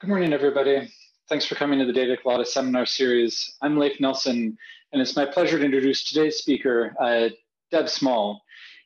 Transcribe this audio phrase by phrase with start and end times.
[0.00, 0.88] Good morning, everybody.
[1.28, 3.56] Thanks for coming to the Data Colada seminar series.
[3.60, 4.56] I'm Leif Nelson,
[4.92, 7.30] and it's my pleasure to introduce today's speaker, uh,
[7.72, 8.40] Deb Small.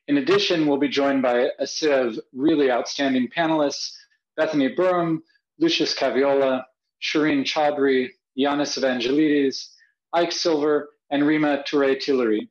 [0.07, 3.95] In addition, we'll be joined by a set of really outstanding panelists,
[4.37, 5.21] Bethany Burum,
[5.59, 6.63] Lucius Caviola,
[6.99, 9.67] Shereen Chaudhry, Yanis Evangelidis,
[10.13, 12.49] Ike Silver, and Rima Toure Tillery.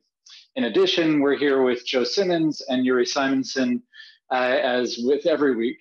[0.55, 3.81] In addition, we're here with Joe Simmons and Uri Simonsohn,
[4.31, 5.79] uh, as with every week.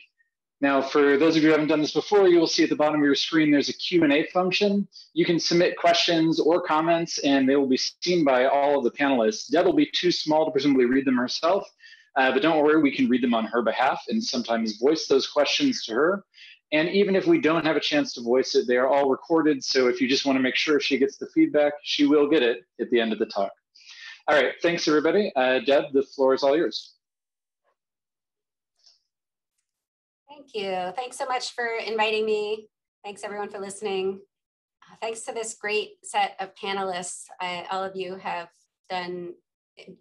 [0.62, 2.76] Now, for those of you who haven't done this before, you will see at the
[2.76, 4.86] bottom of your screen, there's a Q&A function.
[5.12, 8.92] You can submit questions or comments, and they will be seen by all of the
[8.92, 9.50] panelists.
[9.50, 11.68] Deb will be too small to presumably read them herself,
[12.14, 15.26] uh, but don't worry, we can read them on her behalf and sometimes voice those
[15.26, 16.24] questions to her.
[16.70, 19.64] And even if we don't have a chance to voice it, they are all recorded.
[19.64, 22.44] So if you just want to make sure she gets the feedback, she will get
[22.44, 23.50] it at the end of the talk.
[24.28, 25.32] All right, thanks everybody.
[25.34, 26.94] Uh, Deb, the floor is all yours.
[30.34, 30.92] Thank you.
[30.96, 32.68] Thanks so much for inviting me.
[33.04, 34.20] Thanks everyone for listening.
[34.82, 37.24] Uh, thanks to this great set of panelists.
[37.38, 38.48] I, all of you have
[38.88, 39.34] done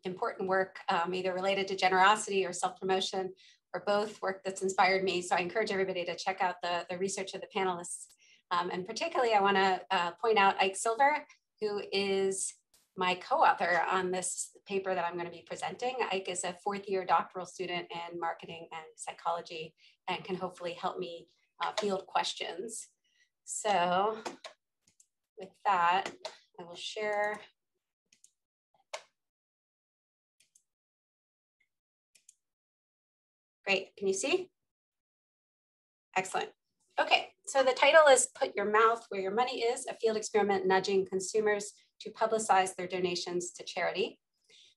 [0.06, 3.34] important work, um, either related to generosity or self-promotion,
[3.74, 5.22] or both work that's inspired me.
[5.22, 8.06] So I encourage everybody to check out the, the research of the panelists.
[8.52, 11.26] Um, and particularly, I wanna uh, point out Ike Silver,
[11.60, 12.54] who is
[12.98, 15.96] my co-author on this paper that I'm going to be presenting.
[16.12, 19.74] Ike is a fourth year doctoral student in marketing and psychology
[20.08, 21.28] and can hopefully help me
[21.64, 22.88] uh, field questions.
[23.46, 24.18] So
[25.38, 26.12] with that,
[26.60, 27.40] I will share
[33.66, 34.50] Great, can you see?
[36.18, 36.50] Excellent.
[37.00, 40.66] Okay, so the title is Put Your Mouth Where Your Money Is, a field experiment
[40.68, 41.72] nudging consumers
[42.02, 44.20] to publicize their donations to charity.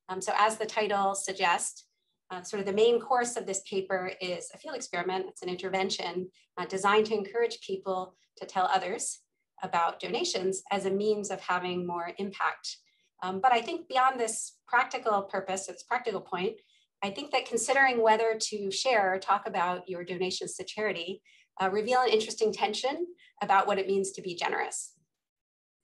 [0.09, 1.87] Um, so as the title suggests,
[2.31, 5.27] uh, sort of the main course of this paper is a field experiment.
[5.29, 9.21] It's an intervention uh, designed to encourage people to tell others
[9.63, 12.77] about donations as a means of having more impact.
[13.23, 16.57] Um, but I think beyond this practical purpose, its practical point,
[17.03, 21.23] I think that considering whether to share or talk about your donations to charity
[21.61, 23.07] uh, reveal an interesting tension
[23.43, 24.93] about what it means to be generous.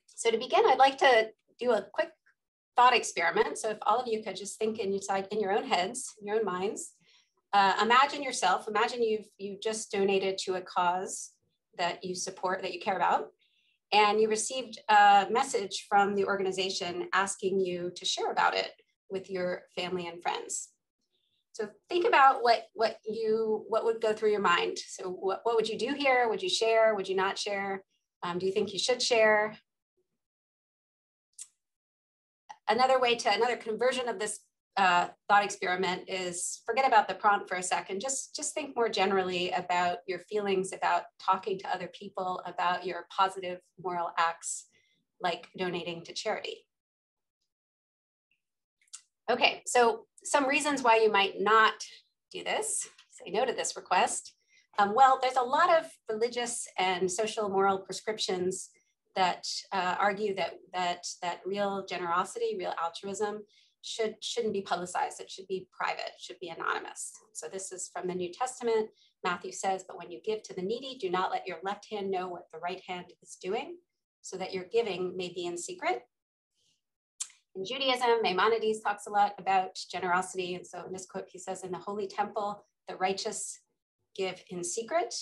[0.06, 1.28] So to begin, I'd like to
[1.58, 2.10] do a quick
[2.80, 3.58] thought experiment.
[3.58, 6.36] So if all of you could just think inside in your own heads, in your
[6.36, 6.94] own minds,
[7.52, 11.32] uh, imagine yourself, imagine you've, you've just donated to a cause
[11.76, 13.26] that you support, that you care about,
[13.92, 18.70] and you received a message from the organization asking you to share about it
[19.10, 20.70] with your family and friends.
[21.52, 24.78] So think about what, what you, what would go through your mind.
[24.78, 26.30] So what, what would you do here?
[26.30, 26.94] Would you share?
[26.94, 27.84] Would you not share?
[28.22, 29.58] Um, do you think you should share?
[32.70, 34.40] Another way to another conversion of this
[34.76, 38.00] uh, thought experiment is forget about the prompt for a second.
[38.00, 43.06] Just, just think more generally about your feelings about talking to other people about your
[43.14, 44.66] positive moral acts
[45.20, 46.64] like donating to charity.
[49.30, 51.74] Okay, so some reasons why you might not
[52.32, 54.34] do this, say no to this request.
[54.78, 58.70] Um, well, there's a lot of religious and social moral prescriptions
[59.16, 63.40] that uh, argue that that that real generosity, real altruism
[63.82, 65.20] should shouldn't be publicized.
[65.20, 66.12] It should be private.
[66.18, 67.12] Should be anonymous.
[67.32, 68.90] So this is from the New Testament.
[69.24, 72.10] Matthew says, "But when you give to the needy, do not let your left hand
[72.10, 73.78] know what the right hand is doing,
[74.22, 76.02] so that your giving may be in secret."
[77.56, 81.64] In Judaism, Maimonides talks a lot about generosity, and so in this quote, he says,
[81.64, 83.58] "In the holy temple, the righteous
[84.14, 85.14] give in secret."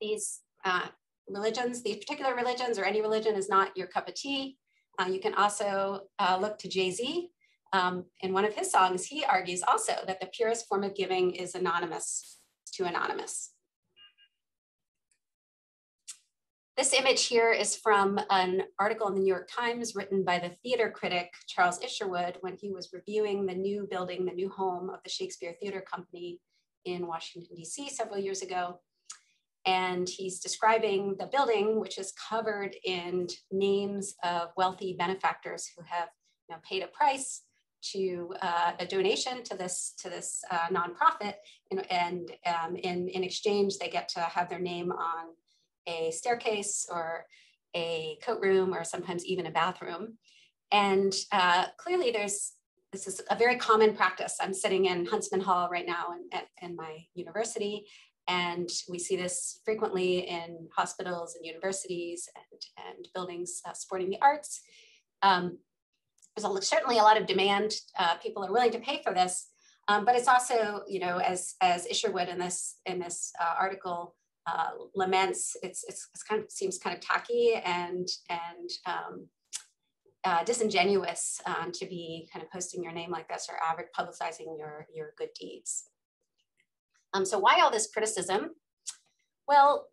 [0.00, 0.88] These uh,
[1.28, 4.56] religions, these particular religions or any religion is not your cup of tea.
[4.98, 7.30] Uh, you can also uh, look to Jay-Z.
[7.72, 11.34] Um, in one of his songs, he argues also that the purest form of giving
[11.34, 12.38] is anonymous
[12.74, 13.50] to anonymous.
[16.76, 20.48] This image here is from an article in the New York Times written by the
[20.48, 25.00] theater critic Charles Isherwood when he was reviewing the new building, the new home of
[25.04, 26.40] the Shakespeare Theater Company
[26.84, 28.80] in Washington, DC several years ago.
[29.66, 36.08] And he's describing the building, which is covered in names of wealthy benefactors who have
[36.48, 37.42] you know, paid a price
[37.92, 41.34] to uh, a donation to this to this uh, nonprofit,
[41.70, 45.26] and, and um, in in exchange they get to have their name on
[45.86, 47.26] a staircase or
[47.74, 50.16] a coat room or sometimes even a bathroom.
[50.72, 52.52] And uh, clearly, there's
[52.92, 54.36] this is a very common practice.
[54.40, 57.86] I'm sitting in Huntsman Hall right now in, at, in my university,
[58.28, 64.20] and we see this frequently in hospitals and universities and, and buildings uh, supporting the
[64.22, 64.62] arts.
[65.22, 65.58] Um,
[66.36, 67.74] there's a, certainly a lot of demand.
[67.98, 69.48] Uh, people are willing to pay for this,
[69.88, 74.14] um, but it's also, you know, as as Isherwood in this in this uh, article
[74.46, 75.56] uh, laments.
[75.62, 79.26] It's, it's, it's, kind of seems kind of tacky and and um,
[80.24, 83.56] uh, disingenuous um, to be kind of posting your name like this or
[83.98, 85.84] publicizing your your good deeds.
[87.14, 88.50] Um, so why all this criticism?
[89.48, 89.86] Well,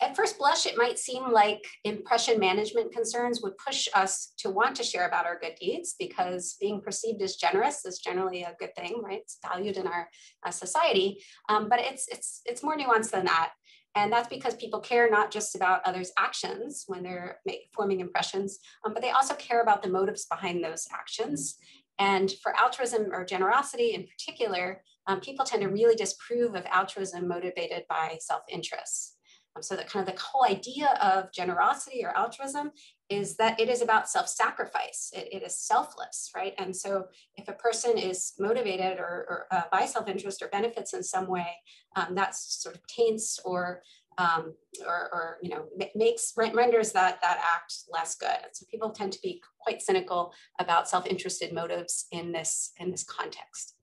[0.00, 4.74] at first blush, it might seem like impression management concerns would push us to want
[4.76, 8.74] to share about our good deeds because being perceived as generous is generally a good
[8.74, 9.20] thing, right?
[9.20, 10.08] It's valued in our
[10.44, 13.52] uh, society, um, but it's, it's, it's more nuanced than that.
[13.94, 18.58] And that's because people care not just about others' actions when they're make, forming impressions,
[18.84, 21.56] um, but they also care about the motives behind those actions.
[21.98, 27.28] And for altruism or generosity in particular, um, people tend to really disprove of altruism
[27.28, 29.16] motivated by self-interest.
[29.54, 32.70] Um, so that kind of the whole idea of generosity or altruism
[33.10, 35.10] is that it is about self-sacrifice.
[35.14, 36.54] It, it is selfless, right?
[36.58, 37.06] And so
[37.36, 41.48] if a person is motivated or, or uh, by self-interest or benefits in some way,
[41.96, 43.82] um, that sort of taints or
[44.18, 44.54] um,
[44.86, 45.64] or, or, you know
[45.94, 48.28] makes renders that that act less good.
[48.52, 53.74] So people tend to be quite cynical about self-interested motives in this in this context.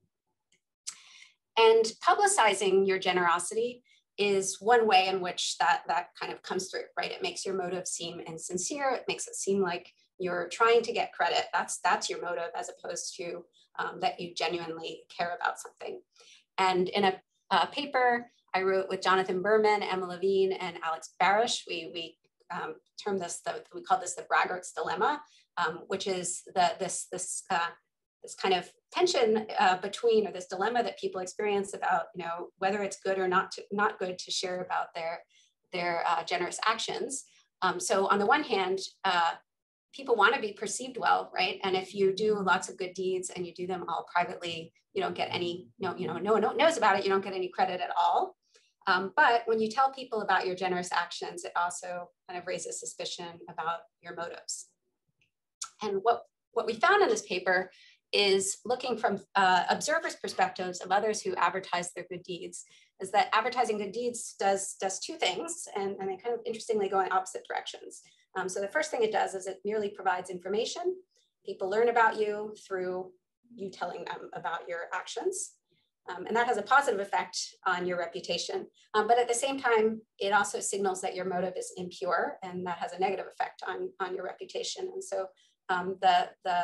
[1.59, 3.83] And publicizing your generosity
[4.17, 7.11] is one way in which that, that kind of comes through, right?
[7.11, 8.91] It makes your motive seem insincere.
[8.91, 11.45] It makes it seem like you're trying to get credit.
[11.53, 13.44] That's, that's your motive as opposed to
[13.77, 16.01] um, that you genuinely care about something.
[16.57, 17.21] And in a,
[17.51, 22.17] a, paper I wrote with Jonathan Berman, Emma Levine, and Alex Barasch, we, we
[22.53, 25.21] um, termed this, the, we call this the braggart's dilemma,
[25.57, 27.69] um, which is the, this, this uh,
[28.23, 32.47] this kind of tension uh, between or this dilemma that people experience about you know
[32.57, 35.19] whether it's good or not to, not good to share about their
[35.71, 37.25] their uh, generous actions.
[37.62, 39.31] Um, so on the one hand uh,
[39.94, 41.59] people want to be perceived well right?
[41.63, 45.01] And if you do lots of good deeds and you do them all privately you
[45.03, 47.50] don't get any no you know no one knows about it you don't get any
[47.50, 48.36] credit at all.
[48.88, 52.80] Um, but when you tell people about your generous actions it also kind of raises
[52.80, 54.68] suspicion about your motives.
[55.83, 57.69] And what what we found in this paper
[58.11, 62.65] is looking from uh, observers' perspectives of others who advertise their good deeds,
[63.00, 66.89] is that advertising good deeds does, does two things, and, and they kind of interestingly
[66.89, 68.01] go in opposite directions.
[68.38, 70.95] Um, so the first thing it does is it merely provides information.
[71.45, 73.11] People learn about you through
[73.56, 75.53] you telling them about your actions.
[76.09, 78.65] Um, and that has a positive effect on your reputation.
[78.95, 82.65] Um, but at the same time, it also signals that your motive is impure, and
[82.65, 84.89] that has a negative effect on, on your reputation.
[84.94, 85.27] And so
[85.69, 86.63] um, the, the,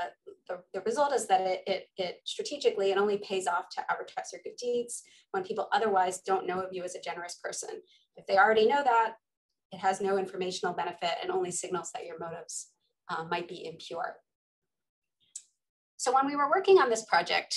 [0.49, 4.31] the, the, result is that it, it, it, strategically, it only pays off to advertise
[4.33, 7.69] your good deeds when people otherwise don't know of you as a generous person.
[8.15, 9.13] If they already know that,
[9.71, 12.69] it has no informational benefit and only signals that your motives
[13.15, 14.15] um, might be impure.
[15.97, 17.55] So when we were working on this project,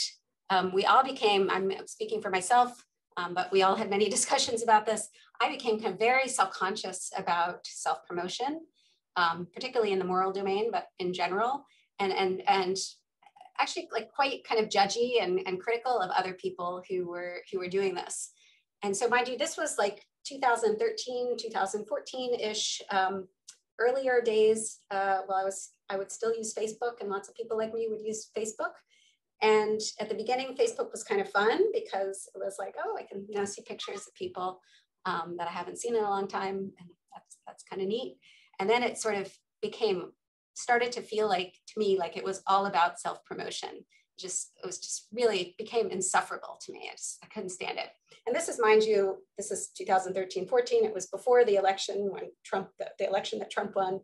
[0.51, 2.85] um, we all became, I'm speaking for myself,
[3.17, 5.09] um, but we all had many discussions about this.
[5.41, 8.61] I became kind of very self-conscious about self-promotion
[9.19, 11.67] um, particularly in the moral domain, but in general,
[11.99, 12.77] and and and
[13.61, 17.59] actually like quite kind of judgy and, and critical of other people who were who
[17.59, 18.31] were doing this.
[18.85, 23.27] And so mind you, this was like 2013, 2014-ish, um,
[23.81, 24.79] earlier days.
[24.93, 28.01] Uh, I was I would still use Facebook, and lots of people like me would
[28.01, 28.75] use Facebook.
[29.43, 33.03] And at the beginning, Facebook was kind of fun because it was like, oh, I
[33.03, 34.61] can you know see pictures of people
[35.07, 38.19] um, that I haven't seen in a long time, and that's that's kind of neat.
[38.59, 40.13] And then it sort of became,
[40.55, 43.85] started to feel like to me, like it was all about self promotion.
[44.19, 46.89] Just, it was just really became insufferable to me.
[46.91, 47.91] I just, I couldn't stand it.
[48.27, 50.85] And this is, mind you, this is 2013, 14.
[50.85, 54.01] It was before the election when Trump, the, the election that Trump won.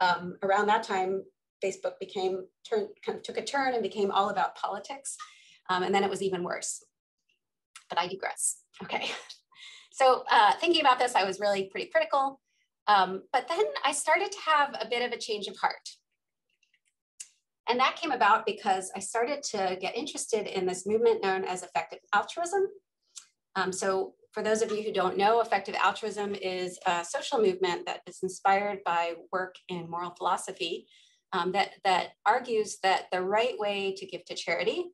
[0.00, 1.22] Um, around that time,
[1.64, 5.16] Facebook became, turned, kind of took a turn and became all about politics.
[5.70, 6.84] Um, and then it was even worse.
[7.88, 8.56] But I digress.
[8.82, 9.10] Okay.
[9.94, 12.40] So uh, thinking about this, I was really pretty critical.
[12.88, 15.88] Um, but then I started to have a bit of a change of heart.
[17.68, 21.62] And that came about because I started to get interested in this movement known as
[21.62, 22.66] effective altruism.
[23.54, 27.86] Um, so for those of you who don't know, effective altruism is a social movement
[27.86, 30.86] that is inspired by work in moral philosophy
[31.32, 34.86] um, that, that argues that the right way to give to charity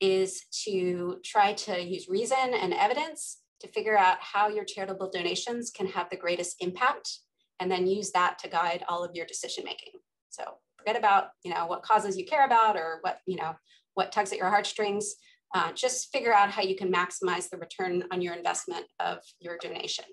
[0.00, 5.70] is to try to use reason and evidence to figure out how your charitable donations
[5.70, 7.18] can have the greatest impact
[7.60, 9.94] and then use that to guide all of your decision making.
[10.30, 10.44] So
[10.78, 13.54] forget about, you know, what causes you care about or what, you know,
[13.94, 15.14] what tugs at your heartstrings.
[15.54, 19.56] Uh, just figure out how you can maximize the return on your investment of your
[19.60, 20.04] donation.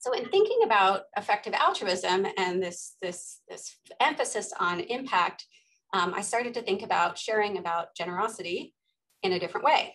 [0.00, 5.46] So in thinking about effective altruism and this, this, this emphasis on impact,
[5.92, 8.74] um, I started to think about sharing about generosity
[9.22, 9.94] in a different way.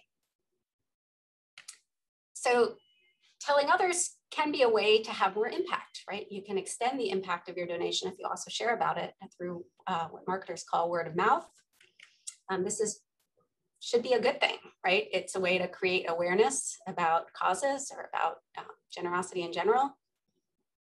[2.42, 2.76] So
[3.40, 6.26] telling others can be a way to have more impact, right?
[6.30, 9.66] You can extend the impact of your donation if you also share about it through
[9.88, 11.48] uh, what marketers call word of mouth.
[12.50, 13.02] Um, this is
[13.80, 15.08] should be a good thing, right?
[15.14, 19.96] It's a way to create awareness about causes or about uh, generosity in general.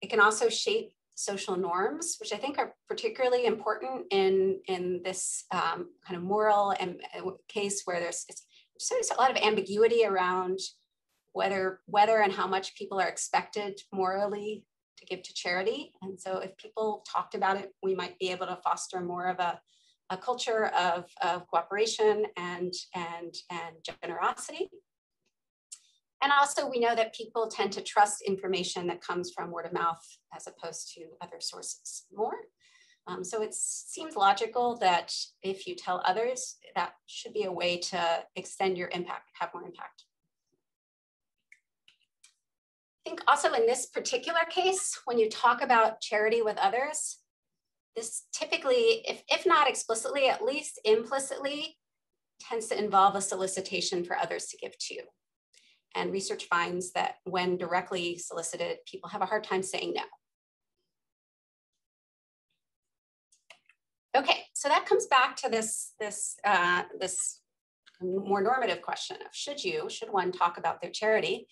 [0.01, 5.45] It can also shape social norms, which I think are particularly important in, in this
[5.53, 8.25] um, kind of moral and uh, case where there's,
[8.91, 10.59] there's a lot of ambiguity around
[11.33, 14.65] whether whether and how much people are expected morally
[15.01, 15.93] to give to charity.
[16.03, 19.39] And so if people talked about it, we might be able to foster more of
[19.39, 19.61] a,
[20.11, 24.71] a culture of, of cooperation and, and, and generosity.
[26.23, 29.73] And also we know that people tend to trust information that comes from word of
[29.73, 30.05] mouth
[30.37, 32.35] as opposed to other sources more.
[33.07, 37.79] Um, so it seems logical that if you tell others, that should be a way
[37.79, 40.05] to extend your impact, have more impact.
[43.01, 47.19] I think also in this particular case, when you talk about charity with others,
[47.97, 51.77] this typically, if, if not explicitly, at least implicitly,
[52.41, 54.97] tends to involve a solicitation for others to give to.
[55.97, 60.03] And research finds that when directly solicited, people have a hard time saying no.
[64.17, 67.41] Okay, so that comes back to this, this, uh, this
[68.01, 71.47] more normative question of should you, should one talk about their charity?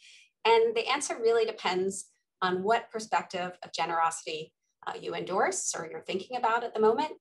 [0.44, 2.06] And the answer really depends
[2.40, 4.52] on what perspective of generosity
[4.86, 7.12] uh, you endorse or you're thinking about at the moment.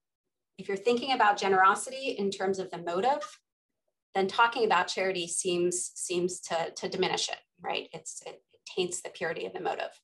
[0.58, 3.40] If you're thinking about generosity in terms of the motive,
[4.16, 7.90] then talking about charity seems, seems to, to diminish it, right?
[7.94, 10.02] It's, it, it taints the purity of the motive.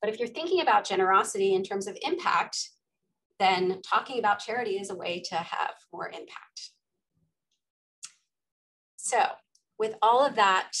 [0.00, 2.70] But if you're thinking about generosity in terms of impact,
[3.38, 6.70] then talking about charity is a way to have more impact.
[8.96, 9.24] So
[9.78, 10.72] with all of that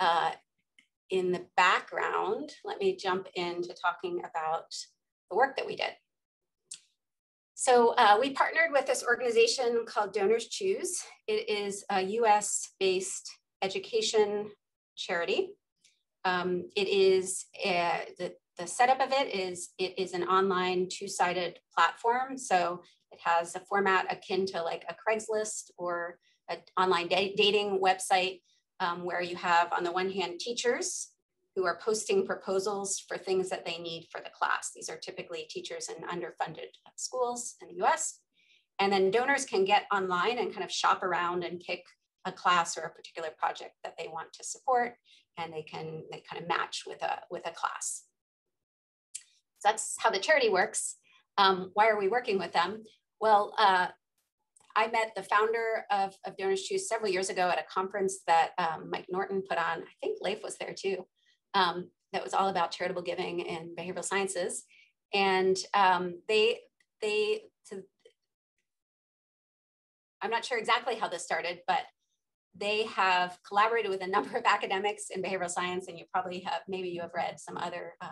[0.00, 0.32] uh,
[1.10, 4.74] in the background, let me jump into talking about
[5.30, 5.92] the work that we did.
[7.54, 11.02] So uh, we partnered with this organization called Donors Choose.
[11.26, 13.28] It is a US based
[13.62, 14.50] education
[14.96, 15.50] charity.
[16.24, 21.58] Um, it is, uh, the, the setup of it is, it is an online two-sided
[21.76, 22.38] platform.
[22.38, 28.40] So it has a format akin to like a Craigslist or an online dating website
[28.80, 31.08] um, where you have, on the one hand, teachers
[31.56, 34.70] who are posting proposals for things that they need for the class.
[34.74, 38.20] These are typically teachers in underfunded schools in the US.
[38.78, 41.82] And then donors can get online and kind of shop around and pick
[42.24, 44.94] a class or a particular project that they want to support,
[45.36, 48.04] and they can they kind of match with a, with a class.
[49.58, 50.96] So that's how the charity works.
[51.38, 52.84] Um, why are we working with them?
[53.20, 53.88] Well, uh,
[54.78, 58.50] I met the founder of, of Donors Choose several years ago at a conference that
[58.58, 59.82] um, Mike Norton put on.
[59.82, 61.04] I think Leif was there too.
[61.52, 64.62] Um, that was all about charitable giving and behavioral sciences.
[65.12, 66.60] And um, they,
[67.02, 67.82] they, to,
[70.22, 71.80] I'm not sure exactly how this started, but
[72.56, 76.60] they have collaborated with a number of academics in behavioral science, and you probably have,
[76.68, 78.08] maybe you have read some other uh,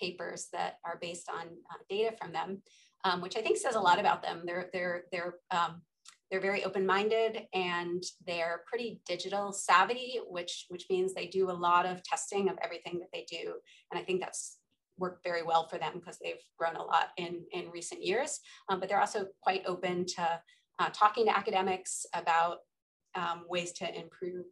[0.00, 2.60] papers that are based on uh, data from them,
[3.04, 4.42] um, which I think says a lot about them.
[4.44, 5.82] They're, they're, they're um,
[6.30, 11.86] they're very open-minded and they're pretty digital savvy, which, which means they do a lot
[11.86, 13.54] of testing of everything that they do.
[13.90, 14.58] And I think that's
[14.98, 18.40] worked very well for them because they've grown a lot in, in recent years.
[18.68, 20.40] Um, but they're also quite open to
[20.78, 22.58] uh, talking to academics about
[23.14, 24.44] um, ways to improve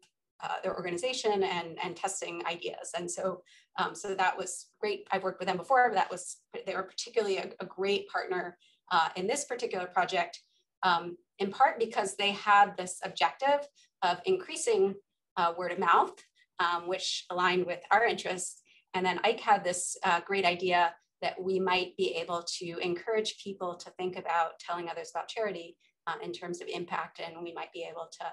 [0.43, 2.91] uh, their organization and, and testing ideas.
[2.97, 3.43] And so,
[3.79, 5.07] um, so that was great.
[5.11, 8.59] I've worked with them before, but that was, they were particularly a, a great partner
[8.93, 10.41] uh, in this particular project
[10.83, 13.67] um, in part because they had this objective
[14.03, 14.95] of increasing
[15.37, 16.13] uh, word of mouth,
[16.59, 18.63] um, which aligned with our interests.
[18.95, 23.43] And then Ike had this uh, great idea that we might be able to encourage
[23.43, 27.53] people to think about telling others about charity uh, in terms of impact, and we
[27.53, 28.27] might be able to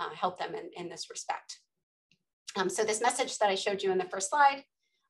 [0.00, 1.58] uh, help them in, in this respect.
[2.56, 4.64] Um, so this message that I showed you in the first slide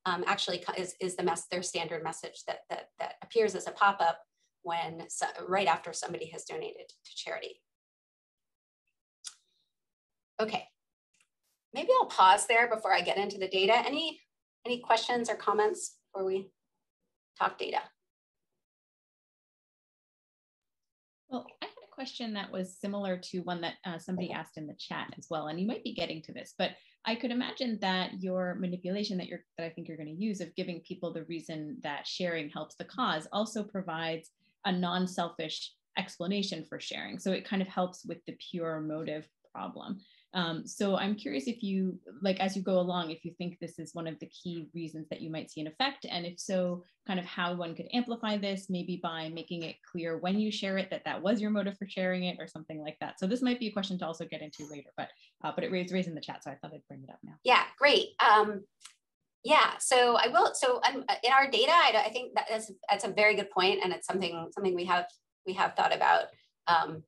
[0.06, 3.72] um, actually is, is the mess, their standard message that, that, that appears as a
[3.72, 4.20] pop-up
[4.64, 7.60] when so, right after somebody has donated to charity.
[10.40, 10.64] Okay,
[11.72, 13.74] maybe I'll pause there before I get into the data.
[13.86, 14.20] Any,
[14.66, 16.50] any questions or comments before we
[17.38, 17.78] talk data?
[21.28, 24.66] Well, I had a question that was similar to one that uh, somebody asked in
[24.66, 26.70] the chat as well, and you might be getting to this, but
[27.06, 30.40] I could imagine that your manipulation that you're that I think you're going to use
[30.40, 34.30] of giving people the reason that sharing helps the cause also provides
[34.64, 37.18] a non-selfish explanation for sharing.
[37.18, 40.00] So it kind of helps with the pure motive problem.
[40.32, 43.78] Um, so I'm curious if you, like, as you go along, if you think this
[43.78, 46.82] is one of the key reasons that you might see an effect, and if so,
[47.06, 50.76] kind of how one could amplify this, maybe by making it clear when you share
[50.76, 53.20] it that that was your motive for sharing it, or something like that.
[53.20, 55.08] So this might be a question to also get into later, but
[55.44, 57.20] uh, but it raised raised in the chat, so I thought I'd bring it up
[57.22, 57.34] now.
[57.44, 58.08] Yeah, great.
[58.18, 58.64] Um,
[59.44, 60.54] yeah, so I will.
[60.54, 63.80] So um, in our data, I, I think that is that's a very good point,
[63.84, 65.06] and it's something something we have
[65.46, 66.24] we have thought about.
[66.66, 67.02] Um,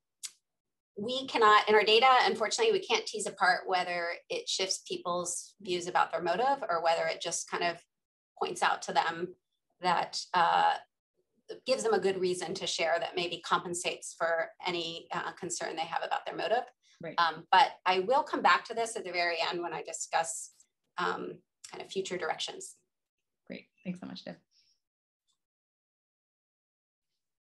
[0.98, 5.88] we cannot, in our data, unfortunately, we can't tease apart whether it shifts people's views
[5.88, 7.76] about their motive or whether it just kind of
[8.42, 9.28] points out to them
[9.82, 10.74] that uh,
[11.66, 15.82] gives them a good reason to share that maybe compensates for any uh, concern they
[15.82, 16.64] have about their motive.
[17.02, 17.14] Right.
[17.18, 20.52] Um, but I will come back to this at the very end when I discuss
[20.96, 21.32] um,
[21.66, 22.76] kind of future directions.
[23.46, 23.66] Great.
[23.84, 24.36] Thanks so much, Deb.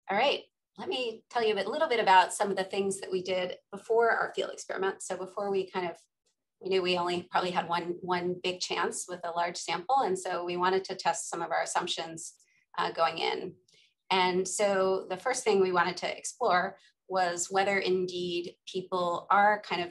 [0.10, 0.44] All right
[0.78, 3.56] let me tell you a little bit about some of the things that we did
[3.72, 5.04] before our field experiment.
[5.04, 5.96] So before we kind of,
[6.62, 10.02] we knew we only probably had one, one big chance with a large sample.
[10.04, 12.34] And so we wanted to test some of our assumptions
[12.78, 13.54] uh, going in.
[14.10, 16.78] And so the first thing we wanted to explore
[17.08, 19.90] was whether indeed people are kind of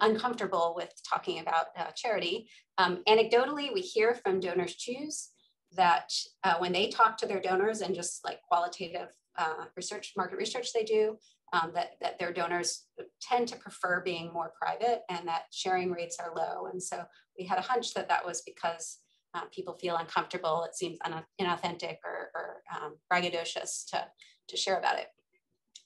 [0.00, 2.48] uncomfortable with talking about uh, charity.
[2.78, 5.30] Um, anecdotally, we hear from Donors Choose
[5.76, 6.12] that
[6.44, 10.72] uh, when they talk to their donors and just like qualitative uh, research, market research
[10.72, 11.16] they do,
[11.52, 12.86] um, that, that their donors
[13.20, 16.66] tend to prefer being more private and that sharing rates are low.
[16.70, 17.04] And so
[17.38, 18.98] we had a hunch that that was because
[19.34, 20.98] uh, people feel uncomfortable, it seems
[21.40, 24.06] inauthentic or, or um, braggadocious to,
[24.48, 25.08] to share about it.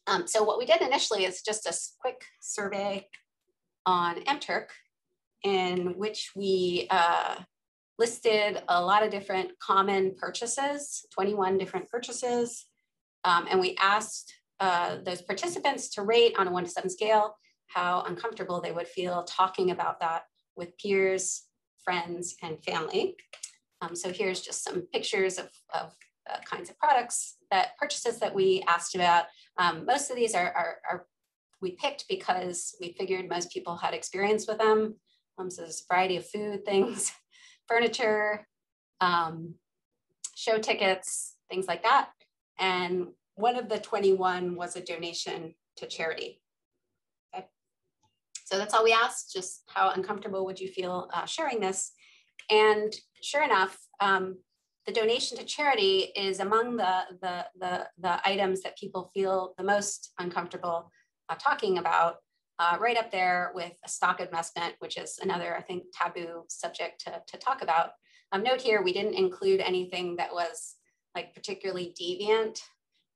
[0.06, 3.06] Um, so what we did initially is just a quick survey
[3.88, 4.66] on MTurk
[5.45, 7.37] in which we uh,
[7.99, 12.66] listed a lot of different common purchases, 21 different purchases,
[13.25, 17.37] um, and we asked uh, those participants to rate on a one to seven scale
[17.68, 21.45] how uncomfortable they would feel talking about that with peers,
[21.83, 23.16] friends, and family.
[23.81, 25.96] Um, so here's just some pictures of, of
[26.31, 29.27] uh, kinds of products that purchases that we asked about.
[29.57, 31.07] Um, most of these are, are, are,
[31.61, 34.97] we picked because we figured most people had experience with them.
[35.38, 37.12] Um, so there's a variety of food things,
[37.68, 38.47] furniture,
[39.01, 39.55] um,
[40.35, 42.11] show tickets, things like that.
[42.59, 46.40] And one of the 21 was a donation to charity.
[47.35, 47.47] Okay.
[48.44, 51.92] So that's all we asked, just how uncomfortable would you feel uh, sharing this?
[52.51, 52.92] And
[53.23, 54.38] sure enough, um,
[54.87, 59.64] the donation to charity is among the, the, the, the, items that people feel the
[59.64, 60.90] most uncomfortable
[61.29, 62.17] uh, talking about,
[62.59, 67.05] uh, right up there with a stock investment, which is another, I think, taboo subject
[67.05, 67.91] to, to talk about.
[68.33, 70.75] Um, note here, we didn't include anything that was
[71.14, 72.61] like particularly deviant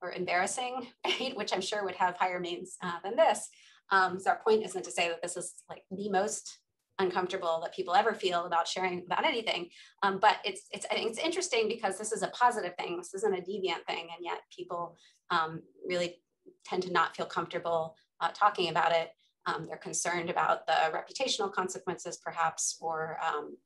[0.01, 1.37] or embarrassing, right?
[1.37, 3.49] Which I'm sure would have higher means uh, than this.
[3.91, 6.59] Um, so our point isn't to say that this is like the most
[6.99, 9.69] uncomfortable that people ever feel about sharing about anything.
[10.03, 12.97] Um, but it's it's I think it's interesting because this is a positive thing.
[12.97, 14.97] This isn't a deviant thing, and yet people
[15.31, 16.23] um, really
[16.65, 19.11] tend to not feel comfortable uh, talking about it.
[19.47, 23.57] Um, they're concerned about the reputational consequences, perhaps, or um,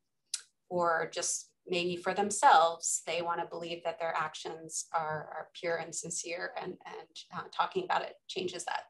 [0.71, 5.77] or just maybe for themselves, they want to believe that their actions are, are pure
[5.77, 8.83] and sincere, and, and uh, talking about it changes that.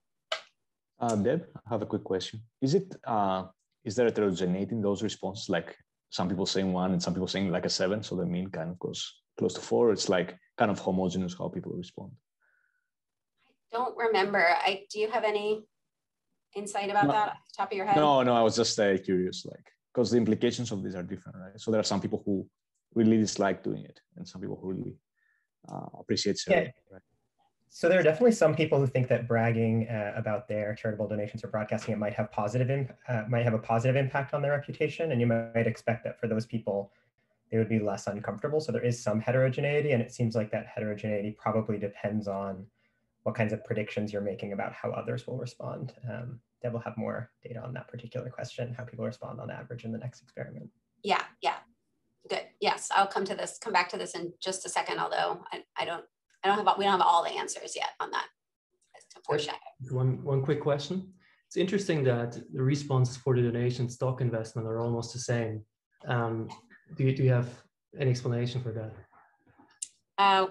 [1.00, 2.40] Uh, Deb, I have a quick question.
[2.62, 3.44] Is it uh,
[3.84, 5.48] is there heterogeneity in those responses?
[5.48, 5.76] Like
[6.10, 8.70] some people saying one and some people saying like a seven, so the mean kind
[8.70, 9.92] of goes close to four.
[9.92, 12.12] It's like kind of homogeneous how people respond.
[13.76, 14.38] I don't remember.
[14.38, 15.64] I do you have any
[16.54, 17.96] insight about no, that off the top of your head?
[17.96, 18.34] No, no.
[18.34, 21.60] I was just uh, curious, like because the implications of these are different, right?
[21.60, 22.48] So there are some people who
[22.94, 24.96] really dislike doing it and some people who really
[25.70, 26.64] uh, appreciate sharing.
[26.64, 26.70] Yeah.
[26.90, 27.02] Right?
[27.68, 31.44] So there are definitely some people who think that bragging uh, about their charitable donations
[31.44, 34.52] or broadcasting it might have positive imp- uh, might have a positive impact on their
[34.52, 36.92] reputation, and you might expect that for those people,
[37.50, 38.60] they would be less uncomfortable.
[38.60, 42.66] So there is some heterogeneity, and it seems like that heterogeneity probably depends on
[43.26, 45.92] what kinds of predictions you're making about how others will respond.
[46.08, 49.84] Um, Deb will have more data on that particular question, how people respond on average
[49.84, 50.70] in the next experiment.
[51.02, 51.56] Yeah, yeah,
[52.28, 52.42] Good.
[52.60, 55.62] Yes, I'll come to this, come back to this in just a second, although I,
[55.76, 56.04] I don't,
[56.42, 58.26] I don't have, we don't have all the answers yet on that.
[59.90, 61.12] One, one quick question.
[61.46, 65.62] It's interesting that the responses for the donation stock investment are almost the same.
[66.06, 66.48] Um,
[66.96, 67.48] do, you, do you have
[67.98, 68.92] any explanation for that?
[70.18, 70.46] Uh,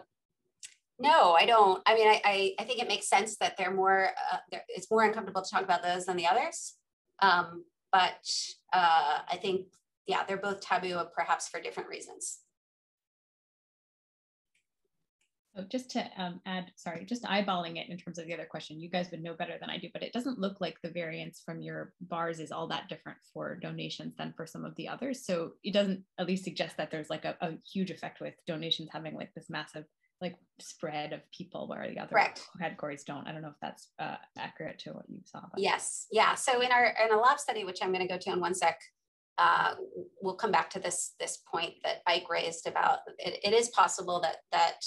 [0.99, 1.81] no, I don't.
[1.85, 4.37] I mean, I, I, I, think it makes sense that they're more, uh,
[4.69, 6.75] it's more uncomfortable to talk about those than the others.
[7.21, 8.27] Um, but
[8.73, 9.67] uh, I think
[10.07, 12.39] yeah, they're both taboo, perhaps for different reasons.
[15.55, 18.79] So just to um, add, sorry, just eyeballing it in terms of the other question,
[18.79, 21.41] you guys would know better than I do, but it doesn't look like the variance
[21.45, 25.25] from your bars is all that different for donations than for some of the others.
[25.25, 28.89] So it doesn't at least suggest that there's like a, a huge effect with donations
[28.91, 29.85] having like this massive
[30.21, 32.41] like spread of people where the other Correct.
[32.59, 33.27] categories don't.
[33.27, 35.41] I don't know if that's uh, accurate to what you saw.
[35.51, 35.61] But.
[35.61, 36.35] Yes, yeah.
[36.35, 38.53] So in our in a lab study, which I'm going to go to in one
[38.53, 38.79] sec,
[39.37, 39.75] uh,
[40.21, 44.21] we'll come back to this this point that Ike raised about it, it is possible
[44.21, 44.77] that that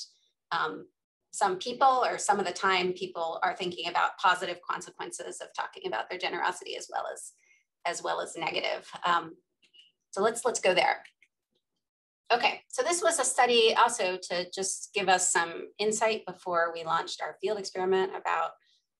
[0.52, 0.86] um,
[1.30, 5.86] some people or some of the time people are thinking about positive consequences of talking
[5.86, 7.32] about their generosity as well as
[7.86, 8.88] as well as negative.
[9.04, 9.36] Um,
[10.10, 11.02] so let's let's go there.
[12.30, 16.84] Okay, so this was a study also to just give us some insight before we
[16.84, 18.50] launched our field experiment about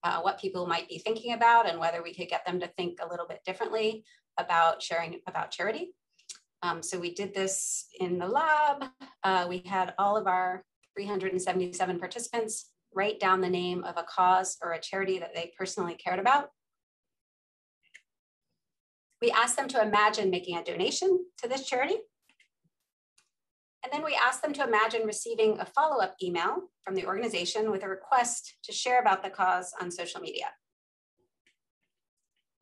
[0.02, 2.98] uh, what people might be thinking about and whether we could get them to think
[3.02, 4.02] a little bit differently
[4.38, 5.92] about sharing about charity.
[6.62, 8.86] Um, so we did this in the lab.
[9.22, 10.64] Uh, we had all of our
[10.96, 15.94] 377 participants write down the name of a cause or a charity that they personally
[15.94, 16.48] cared about.
[19.20, 21.96] We asked them to imagine making a donation to this charity.
[23.84, 27.84] And then we asked them to imagine receiving a follow-up email from the organization with
[27.84, 30.46] a request to share about the cause on social media.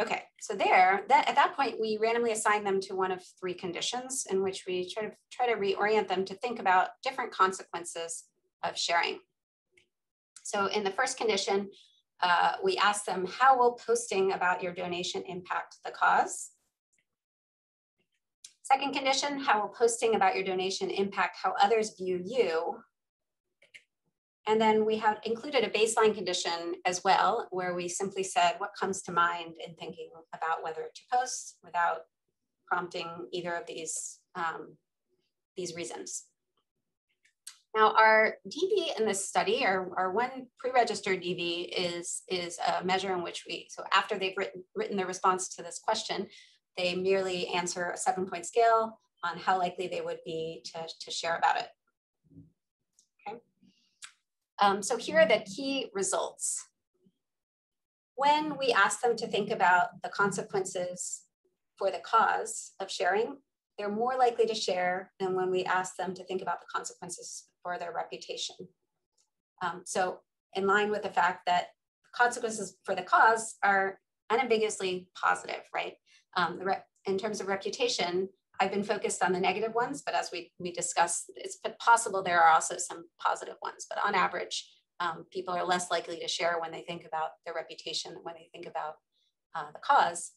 [0.02, 3.54] Okay, so there, that, at that point, we randomly assigned them to one of three
[3.54, 8.24] conditions in which we try to, try to reorient them to think about different consequences
[8.62, 9.20] of sharing.
[10.42, 11.70] So in the first condition,
[12.22, 16.50] uh, we asked them, how will posting about your donation impact the cause?
[18.72, 22.78] Second condition, how will posting about your donation impact how others view you?
[24.48, 28.70] And then we have included a baseline condition as well, where we simply said what
[28.78, 31.98] comes to mind in thinking about whether to post without
[32.66, 34.76] prompting either of these, um,
[35.56, 36.24] these reasons.
[37.72, 43.12] Now our DV in this study, our, our one pre-registered DV is, is a measure
[43.12, 46.26] in which we, so after they've written, written their response to this question,
[46.76, 51.10] they merely answer a seven point scale on how likely they would be to, to
[51.10, 51.68] share about it.
[54.58, 56.64] Um, so here are the key results.
[58.14, 61.24] When we ask them to think about the consequences
[61.76, 63.36] for the cause of sharing,
[63.76, 67.48] they're more likely to share than when we ask them to think about the consequences
[67.62, 68.56] for their reputation.
[69.60, 70.20] Um, so
[70.54, 71.66] in line with the fact that
[72.14, 73.98] consequences for the cause are
[74.30, 75.94] unambiguously positive, right?
[76.36, 76.60] Um,
[77.06, 78.28] in terms of reputation,
[78.60, 82.42] I've been focused on the negative ones, but as we, we discussed, it's possible there
[82.42, 84.68] are also some positive ones, but on average,
[85.00, 88.34] um, people are less likely to share when they think about their reputation than when
[88.34, 88.94] they think about
[89.54, 90.32] uh, the cause.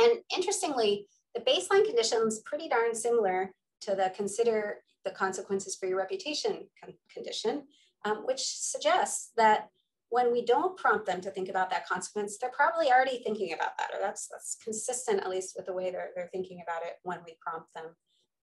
[0.00, 5.98] And interestingly, the baseline conditions pretty darn similar to the consider the consequences for your
[5.98, 7.64] reputation con condition,
[8.04, 9.68] um, which suggests that
[10.14, 13.76] when we don't prompt them to think about that consequence, they're probably already thinking about
[13.78, 16.94] that, or that's, that's consistent at least with the way they're, they're thinking about it
[17.02, 17.86] when we prompt them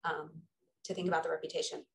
[0.03, 0.31] um,
[0.83, 1.85] to think about the reputation.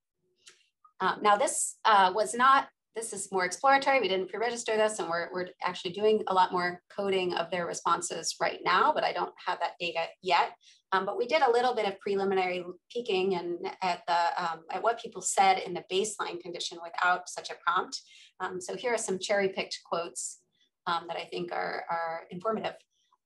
[1.01, 4.01] Um, now this uh, was not, this is more exploratory.
[4.01, 7.67] We didn't pre-register this and we're, we're actually doing a lot more coding of their
[7.67, 10.53] responses right now, but I don't have that data yet.
[10.93, 14.83] Um, but we did a little bit of preliminary peeking and at the um, at
[14.83, 18.01] what people said in the baseline condition without such a prompt.
[18.41, 20.41] Um, so here are some cherry picked quotes
[20.87, 22.75] um, that I think are, are informative.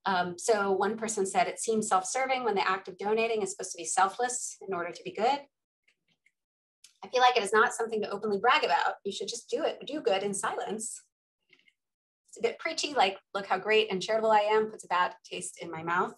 [0.06, 3.72] Um, so one person said, it seems self-serving when the act of donating is supposed
[3.72, 5.40] to be selfless in order to be good.
[7.04, 8.94] I feel like it is not something to openly brag about.
[9.04, 11.02] You should just do it, do good in silence.
[12.28, 15.14] It's a bit preachy, like, look how great and charitable I am, puts a bad
[15.24, 16.14] taste in my mouth.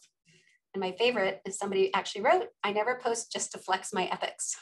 [0.75, 4.57] And my favorite is somebody actually wrote, I never post just to flex my ethics.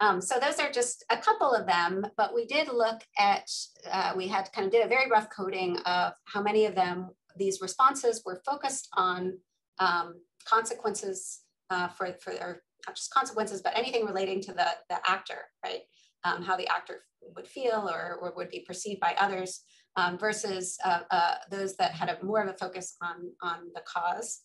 [0.00, 3.50] Um, so those are just a couple of them, but we did look at,
[3.90, 7.08] uh, we had kind of did a very rough coding of how many of them,
[7.38, 9.38] these responses were focused on
[9.78, 10.14] um,
[10.46, 15.44] consequences uh, for, for, or not just consequences, but anything relating to the, the actor,
[15.64, 15.80] right?
[16.24, 17.02] Um, how the actor
[17.34, 19.62] would feel or, or would be perceived by others
[19.96, 23.82] um, versus uh, uh, those that had a more of a focus on, on the
[23.86, 24.40] cause.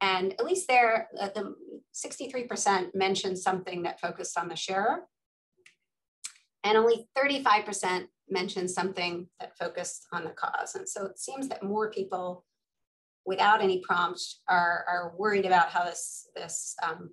[0.00, 1.54] And at least there, uh, the
[1.94, 5.02] 63% mentioned something that focused on the sharer.
[6.64, 10.74] And only 35% mentioned something that focused on the cause.
[10.74, 12.44] And so it seems that more people
[13.26, 17.10] without any prompt are, are worried about how this, this um,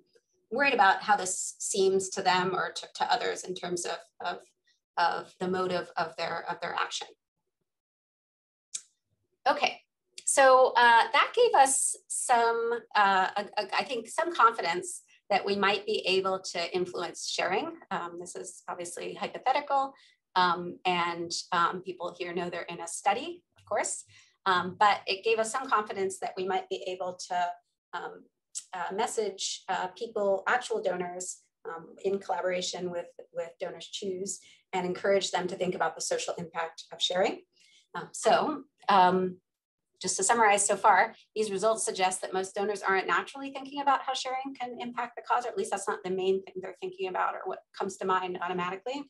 [0.52, 4.38] worried about how this seems to them or to, to others in terms of, of,
[4.96, 7.08] of the motive of their, of their action.
[9.48, 9.80] Okay,
[10.24, 15.56] so uh, that gave us some, uh, a, a, I think, some confidence that we
[15.56, 17.72] might be able to influence sharing.
[17.90, 19.94] Um, this is obviously hypothetical,
[20.36, 24.04] um, and um, people here know they're in a study, of course,
[24.46, 27.46] um, but it gave us some confidence that we might be able to
[27.94, 28.24] um,
[28.74, 34.40] uh, message uh, people, actual donors, um, in collaboration with, with Donors Choose
[34.72, 37.40] and encourage them to think about the social impact of sharing.
[37.94, 39.36] Um, so um,
[40.00, 44.02] just to summarize so far, these results suggest that most donors aren't naturally thinking about
[44.02, 46.76] how sharing can impact the cause, or at least that's not the main thing they're
[46.80, 49.04] thinking about or what comes to mind automatically.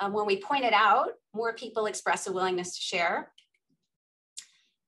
[0.00, 3.32] Um, when we point it out, more people express a willingness to share.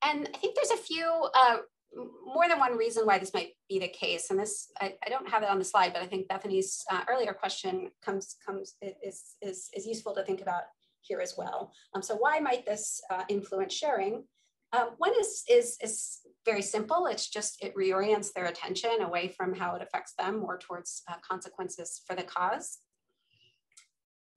[0.05, 1.57] And I think there's a few uh,
[1.95, 4.31] more than one reason why this might be the case.
[4.31, 7.03] And this, I, I don't have it on the slide, but I think Bethany's uh,
[7.11, 10.63] earlier question comes, comes is, is, is useful to think about
[11.01, 11.73] here as well.
[11.95, 14.25] Um, so why might this uh, influence sharing?
[14.73, 17.07] Um, one is, is, is very simple.
[17.07, 21.15] It's just, it reorients their attention away from how it affects them more towards uh,
[21.29, 22.79] consequences for the cause.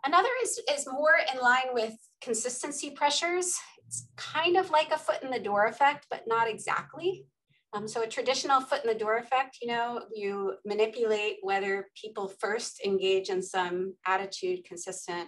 [0.05, 3.57] Another is, is more in line with consistency pressures.
[3.85, 7.27] It's kind of like a foot in the door effect, but not exactly.
[7.73, 12.31] Um, so a traditional foot in the door effect, you know, you manipulate whether people
[12.39, 15.27] first engage in some attitude consistent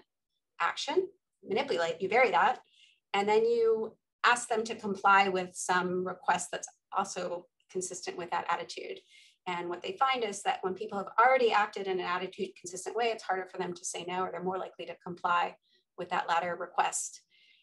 [0.61, 1.07] action,
[1.43, 2.59] manipulate, you vary that,
[3.13, 8.45] and then you ask them to comply with some request that's also consistent with that
[8.47, 8.99] attitude.
[9.47, 12.95] And what they find is that when people have already acted in an attitude consistent
[12.95, 15.55] way, it's harder for them to say no, or they're more likely to comply
[15.97, 17.21] with that latter request.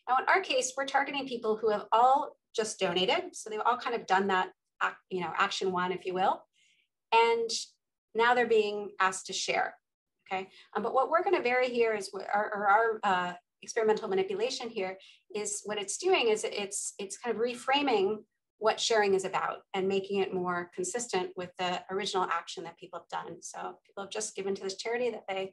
[0.08, 3.34] Now, in our case, we're targeting people who have all just donated.
[3.34, 4.50] So they've all kind of done that
[5.10, 6.42] you know, action one, if you will.
[7.12, 7.50] And
[8.14, 9.74] now they're being asked to share.
[10.30, 10.48] Okay.
[10.74, 14.98] Um, but what we're going to vary here is our, our uh, experimental manipulation here
[15.34, 18.18] is what it's doing is it's it's kind of reframing
[18.58, 23.00] what sharing is about and making it more consistent with the original action that people
[23.00, 23.42] have done.
[23.42, 25.52] So people have just given to this charity that they,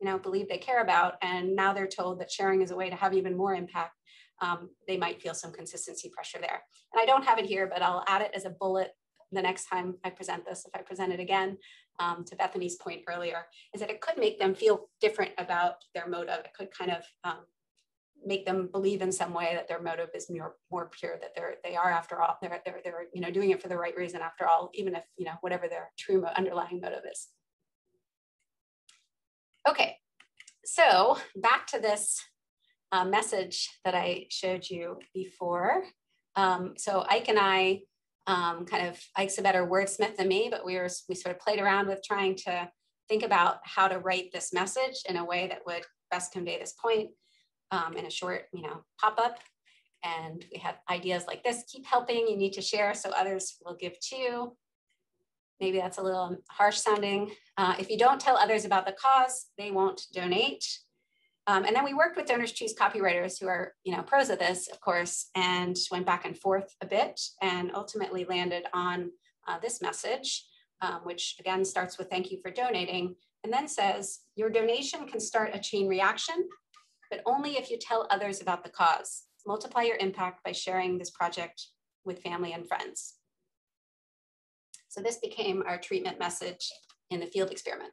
[0.00, 2.90] you know, believe they care about, and now they're told that sharing is a way
[2.90, 3.94] to have even more impact
[4.40, 6.62] um, they might feel some consistency pressure there.
[6.92, 8.92] And I don't have it here, but I'll add it as a bullet
[9.32, 11.58] the next time I present this, if I present it again,
[12.00, 16.08] um, to Bethany's point earlier, is that it could make them feel different about their
[16.08, 16.40] motive.
[16.44, 17.40] It could kind of um,
[18.24, 21.56] make them believe in some way that their motive is more, more pure, that they're,
[21.62, 24.20] they are after all, they're, they're, they're, you know, doing it for the right reason
[24.20, 27.28] after all, even if, you know, whatever their true underlying motive is.
[29.68, 29.96] Okay,
[30.64, 32.24] so back to this
[32.92, 35.84] uh, message that I showed you before.
[36.36, 37.80] Um, so Ike and I
[38.26, 41.40] um, kind of, Ike's a better wordsmith than me, but we were, we sort of
[41.40, 42.68] played around with trying to
[43.08, 46.74] think about how to write this message in a way that would best convey this
[46.74, 47.10] point
[47.70, 49.38] um, in a short, you know, pop-up.
[50.04, 53.74] And we had ideas like this, keep helping, you need to share so others will
[53.74, 54.56] give too.
[55.60, 57.32] Maybe that's a little harsh sounding.
[57.56, 60.64] Uh, if you don't tell others about the cause, they won't donate.
[61.48, 64.38] Um, and then we worked with Donors Choose copywriters who are, you know, pros of
[64.38, 69.10] this, of course, and went back and forth a bit and ultimately landed on
[69.48, 70.44] uh, this message,
[70.82, 75.20] um, which again starts with thank you for donating and then says your donation can
[75.20, 76.46] start a chain reaction,
[77.10, 79.24] but only if you tell others about the cause.
[79.46, 81.68] Multiply your impact by sharing this project
[82.04, 83.14] with family and friends.
[84.88, 86.70] So this became our treatment message
[87.10, 87.92] in the field experiment.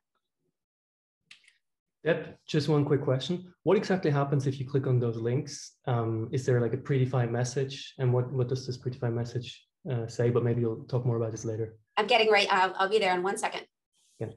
[2.05, 3.51] Yep, just one quick question.
[3.63, 5.77] What exactly happens if you click on those links?
[5.87, 7.95] Um, is there like a predefined message?
[7.97, 10.29] And what, what does this predefined message uh, say?
[10.29, 11.79] But maybe you'll talk more about this later.
[11.97, 12.47] I'm getting right.
[12.51, 13.63] I'll, I'll be there in one second.
[14.19, 14.27] Yeah.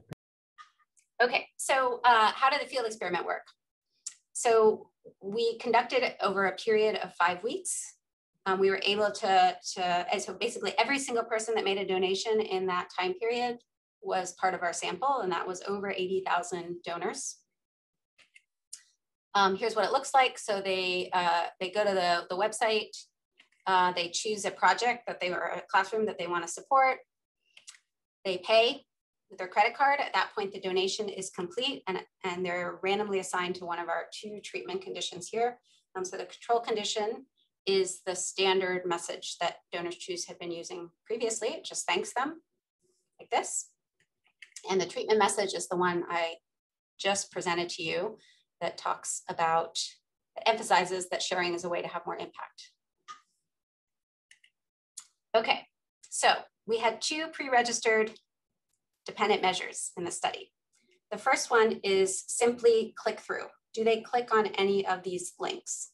[1.21, 3.45] Okay, so uh, how did the field experiment work?
[4.33, 4.89] So
[5.21, 7.79] we conducted over a period of five weeks.
[8.47, 11.85] Um, we were able to, to, and so basically every single person that made a
[11.85, 13.59] donation in that time period
[14.01, 17.35] was part of our sample, and that was over 80,000 donors.
[19.35, 20.39] Um, here's what it looks like.
[20.39, 22.89] So they, uh, they go to the, the website,
[23.67, 26.97] uh, they choose a project that they or a classroom that they want to support.
[28.25, 28.85] They pay
[29.29, 29.99] with their credit card.
[29.99, 33.87] At that point, the donation is complete and, and they're randomly assigned to one of
[33.87, 35.59] our two treatment conditions here.
[35.95, 37.25] Um, so the control condition
[37.65, 41.49] is the standard message that donors choose had been using previously.
[41.49, 42.41] It just thanks them
[43.19, 43.69] like this.
[44.69, 46.35] And the treatment message is the one I
[46.99, 48.17] just presented to you
[48.61, 49.79] that talks about,
[50.35, 52.71] that emphasizes that sharing is a way to have more impact.
[55.35, 55.67] Okay,
[56.09, 56.29] so
[56.65, 58.11] we had two pre-registered
[59.05, 60.51] dependent measures in the study.
[61.11, 63.45] The first one is simply click through.
[63.73, 65.91] Do they click on any of these links?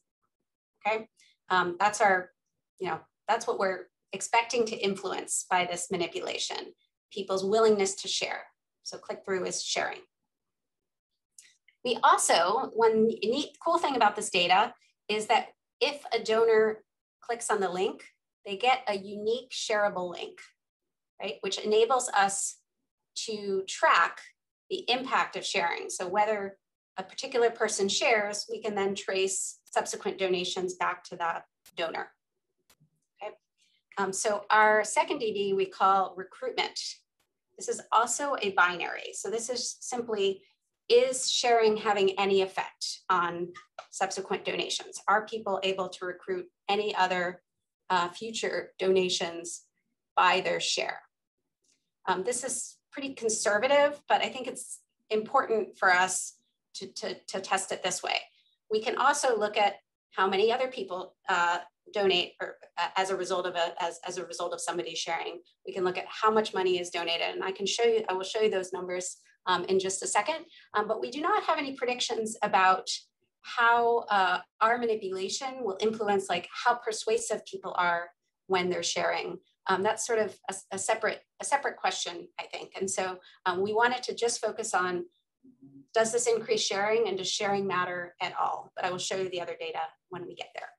[0.85, 1.07] Okay,
[1.49, 2.31] um, that's our,
[2.79, 6.73] you know, that's what we're expecting to influence by this manipulation.
[7.11, 8.43] people's willingness to share.
[8.83, 10.01] So click-through is sharing.
[11.85, 14.73] We also, one neat cool thing about this data
[15.07, 16.83] is that if a donor
[17.21, 18.03] clicks on the link,
[18.43, 20.39] they get a unique shareable link,
[21.21, 21.35] right?
[21.41, 22.57] Which enables us
[23.27, 24.19] to track
[24.71, 25.89] the impact of sharing.
[25.89, 26.57] So whether
[26.97, 31.43] a particular person shares, we can then trace subsequent donations back to that
[31.77, 32.09] donor.
[33.21, 33.33] Okay.
[33.97, 36.79] Um, so our second DV we call recruitment.
[37.57, 39.13] This is also a binary.
[39.13, 40.41] So this is simply,
[40.89, 43.49] is sharing having any effect on
[43.91, 45.01] subsequent donations?
[45.07, 47.41] Are people able to recruit any other
[47.89, 49.63] uh, future donations
[50.15, 51.01] by their share?
[52.07, 56.35] Um, this is pretty conservative, but I think it's important for us
[56.75, 58.17] to, to, to test it this way.
[58.71, 59.75] We can also look at
[60.11, 61.59] how many other people uh,
[61.93, 65.39] donate or uh, as a result of a as, as a result of somebody sharing.
[65.67, 68.03] We can look at how much money is donated, and I can show you.
[68.09, 70.45] I will show you those numbers um, in just a second.
[70.73, 72.89] Um, but we do not have any predictions about
[73.41, 78.09] how uh, our manipulation will influence like how persuasive people are
[78.47, 79.37] when they're sharing.
[79.67, 82.71] Um, that's sort of a, a, separate a separate question, I think.
[82.79, 85.05] And so um, we wanted to just focus on
[85.93, 88.71] does this increase sharing and does sharing matter at all?
[88.75, 89.79] But I will show you the other data
[90.09, 90.69] when we get there.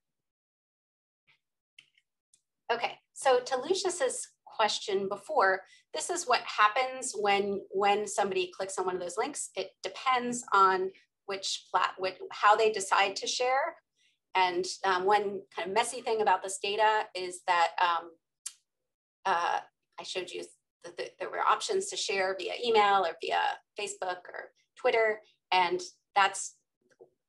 [2.76, 5.62] Okay, so to Lucius's question before,
[5.96, 9.50] this is what happens when, when somebody clicks on one of those links.
[9.56, 10.90] It depends on
[11.24, 13.74] which flat, which, how they decide to share.
[14.35, 18.11] And um, one kind of messy thing about this data is that um,
[19.24, 19.61] uh,
[19.98, 20.44] I showed you
[20.85, 23.40] that there were options to share via email or via
[23.80, 25.20] Facebook or Twitter.
[25.50, 25.80] And
[26.14, 26.56] that's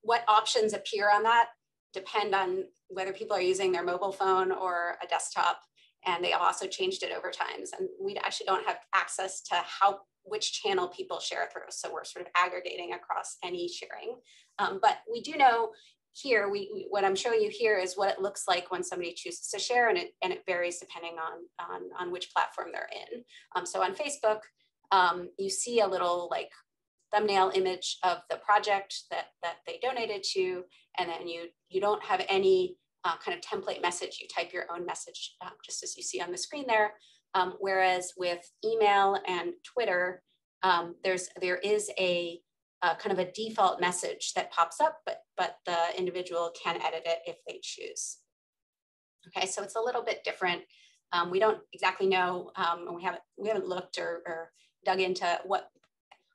[0.02, 1.48] what options appear on that
[1.94, 5.60] depend on whether people are using their mobile phone or a desktop.
[6.08, 7.72] And they also changed it over times.
[7.78, 11.70] And we actually don't have access to how which channel people share through.
[11.70, 14.18] So we're sort of aggregating across any sharing.
[14.60, 15.72] Um, but we do know
[16.14, 19.50] here, we, what I'm showing you here is what it looks like when somebody chooses
[19.50, 23.24] to share and it, and it varies depending on, on, on which platform they're in.
[23.56, 24.40] Um, so on Facebook,
[24.92, 26.50] um, you see a little like
[27.14, 30.64] thumbnail image of the project that, that they donated to,
[30.98, 34.20] and then you, you don't have any uh, kind of template message.
[34.22, 36.94] You type your own message, uh, just as you see on the screen there.
[37.34, 40.24] Um, whereas with email and Twitter,
[40.64, 42.40] um, there's there is a,
[43.00, 47.20] kind of a default message that pops up, but but the individual can edit it
[47.26, 48.18] if they choose.
[49.28, 50.62] Okay, so it's a little bit different.
[51.12, 54.52] Um, we don't exactly know, um, and we haven't we haven't looked or, or
[54.86, 55.70] dug into what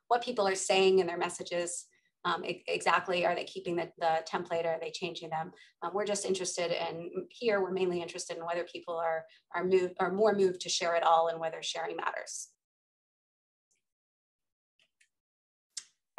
[0.07, 1.85] what people are saying in their messages
[2.25, 5.51] um, exactly are they keeping the, the template or are they changing them?
[5.81, 9.23] Um, we're just interested in here we're mainly interested in whether people are
[9.55, 12.49] are moved are more moved to share it all and whether sharing matters.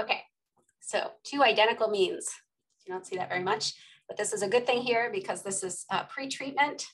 [0.01, 0.21] Okay
[0.81, 2.29] so two identical means.
[2.87, 3.73] You don't see that very much
[4.09, 6.87] but this is a good thing here because this is uh, pre-treatment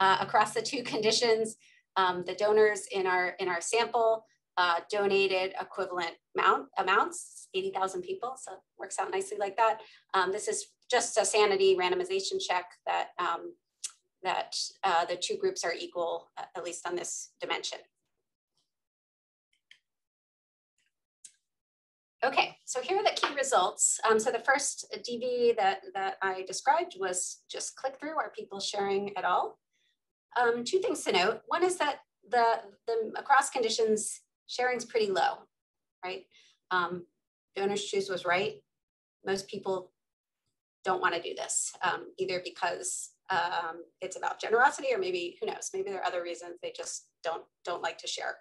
[0.00, 1.56] uh, across the two conditions.
[1.98, 4.26] Um, the donors in our in our sample
[4.56, 9.80] uh, donated equivalent amount, amounts, 80,000 people, so it works out nicely like that.
[10.14, 13.54] Um, this is just a sanity randomization check that, um,
[14.22, 17.78] that uh, the two groups are equal, uh, at least on this dimension.
[22.24, 24.00] Okay, so here are the key results.
[24.08, 28.58] Um, so the first DV that, that I described was just click through, are people
[28.58, 29.58] sharing at all?
[30.40, 31.42] Um, two things to note.
[31.46, 35.38] One is that the, the across conditions sharing's pretty low,
[36.04, 36.24] right?
[36.70, 37.06] Um,
[37.54, 38.56] Donors Choose was right.
[39.24, 39.92] Most people
[40.84, 45.46] don't want to do this, um, either because um, it's about generosity or maybe, who
[45.46, 48.36] knows, maybe there are other reasons they just don't, don't like to share.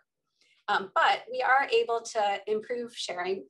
[0.67, 3.45] Um, but we are able to improve sharing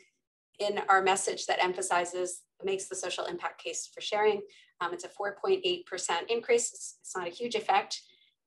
[0.60, 4.42] in our message that emphasizes, makes the social impact case for sharing.
[4.82, 5.84] Um, it's a 4.8%
[6.30, 6.74] increase.
[6.74, 8.02] It's, it's, not a huge effect,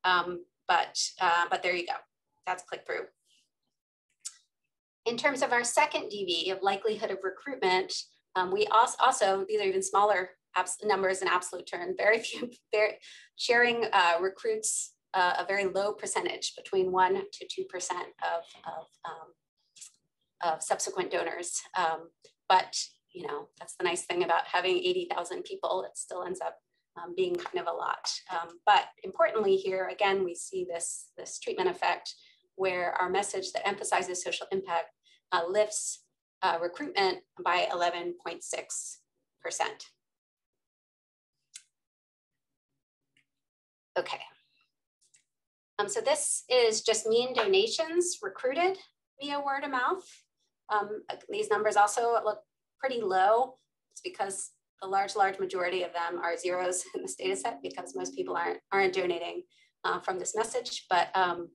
[0.04, 1.94] um, but, uh, but there you go.
[2.46, 3.06] That's click through.
[5.06, 7.92] In terms of our second DV of likelihood of recruitment,
[8.36, 10.30] um, we also, also, these are even smaller
[10.84, 12.98] numbers in absolute terms, very few, very,
[13.36, 20.52] sharing uh, recruits uh, a very low percentage, between one to 2% of, of, um,
[20.52, 21.60] of subsequent donors.
[21.76, 22.08] Um,
[22.48, 22.76] but,
[23.12, 26.56] you know, that's the nice thing about having 80,000 people, it still ends up
[26.96, 28.12] um, being kind of a lot.
[28.30, 32.14] Um, but importantly here, again, we see this, this treatment effect
[32.56, 34.88] where our message that emphasizes social impact
[35.32, 36.04] uh, lifts
[36.42, 38.12] uh, recruitment by 11.6%.
[43.98, 44.20] Okay.
[45.80, 48.78] Um, so this is just mean donations recruited
[49.20, 50.04] via word of mouth.
[50.72, 52.40] Um, these numbers also look
[52.80, 53.54] pretty low.
[53.92, 54.50] It's because
[54.82, 58.36] the large, large majority of them are zeros in this data set because most people
[58.36, 59.42] aren't, aren't donating
[59.84, 60.86] uh, from this message.
[60.90, 61.48] But um,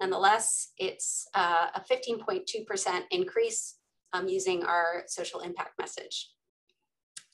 [0.00, 3.76] nonetheless, it's uh, a 15.2% increase
[4.12, 6.30] um, using our social impact message.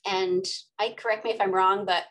[0.05, 0.45] And
[0.79, 2.03] I correct me if I'm wrong, but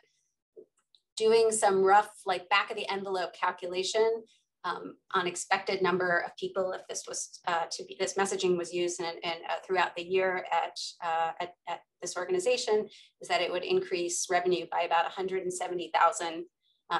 [1.17, 4.23] doing some rough like back of the envelope calculation
[4.65, 8.73] um, on expected number of people if this was uh, to be this messaging was
[8.73, 12.87] used and, and uh, throughout the year at, uh, at, at, this organization
[13.21, 16.43] is that it would increase revenue by about $170,000.
[16.91, 16.99] Uh,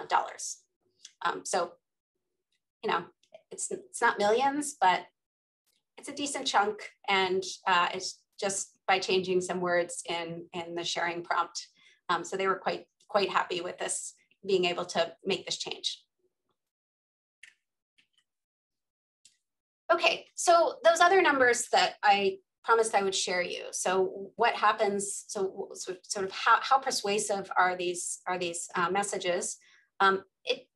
[1.26, 1.72] um, so,
[2.84, 3.04] you know,
[3.56, 5.06] it's, it's not millions, but
[5.98, 10.84] it's a decent chunk and uh, it's just by changing some words in, in the
[10.84, 11.68] sharing prompt.
[12.10, 14.14] Um, so they were quite, quite happy with this,
[14.46, 16.04] being able to make this change.
[19.92, 23.64] Okay, so those other numbers that I promised I would share you.
[23.72, 28.90] So what happens, so, so sort of how, how persuasive are these, are these uh,
[28.90, 29.58] messages?
[30.02, 30.24] Um,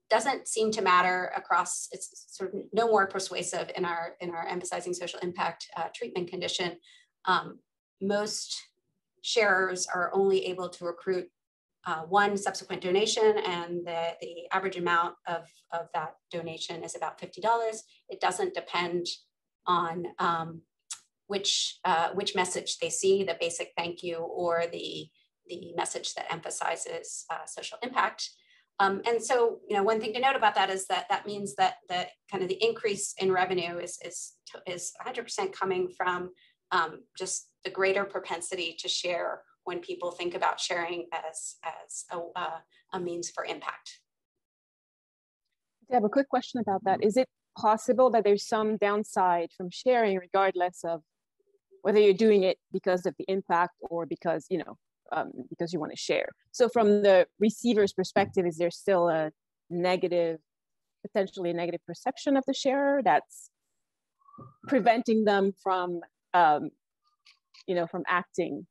[0.09, 4.47] doesn't seem to matter across, it's sort of no more persuasive in our, in our
[4.47, 6.77] emphasizing social impact uh, treatment condition.
[7.25, 7.59] Um,
[8.01, 8.59] most
[9.21, 11.29] sharers are only able to recruit
[11.85, 17.19] uh, one subsequent donation and the, the average amount of, of that donation is about
[17.19, 17.77] $50.
[18.09, 19.07] It doesn't depend
[19.65, 20.61] on um,
[21.27, 25.07] which, uh, which message they see, the basic thank you or the,
[25.47, 28.29] the message that emphasizes uh, social impact.
[28.81, 31.55] Um, and so, you know, one thing to note about that is that that means
[31.55, 36.31] that the kind of the increase in revenue is, is, is 100% coming from
[36.71, 42.19] um, just the greater propensity to share when people think about sharing as, as a,
[42.39, 42.57] uh,
[42.93, 43.99] a means for impact.
[45.91, 47.03] I have a quick question about that.
[47.03, 47.27] Is it
[47.57, 51.01] possible that there's some downside from sharing regardless of
[51.81, 54.77] whether you're doing it because of the impact or because, you know,
[55.11, 56.29] um, because you want to share.
[56.51, 59.31] So from the receiver's perspective, is there still a
[59.69, 60.39] negative,
[61.01, 63.49] potentially a negative perception of the sharer that's
[64.67, 66.01] preventing them from,
[66.33, 66.69] um,
[67.67, 68.65] you know, from acting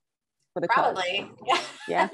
[0.52, 1.30] for the probably.
[1.46, 1.58] Yeah?
[1.88, 2.08] Yeah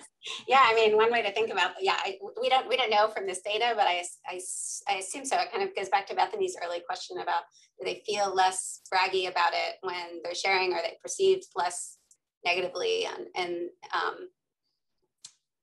[0.49, 3.09] yeah i mean one way to think about yeah I, we don't we don't know
[3.09, 4.41] from this data but I, I
[4.89, 5.37] i assume so.
[5.37, 7.43] It kind of goes back to bethany's early question about
[7.79, 10.73] do they feel less braggy about it when they're sharing?
[10.73, 11.99] Or they perceived less
[12.45, 14.29] negatively and and um,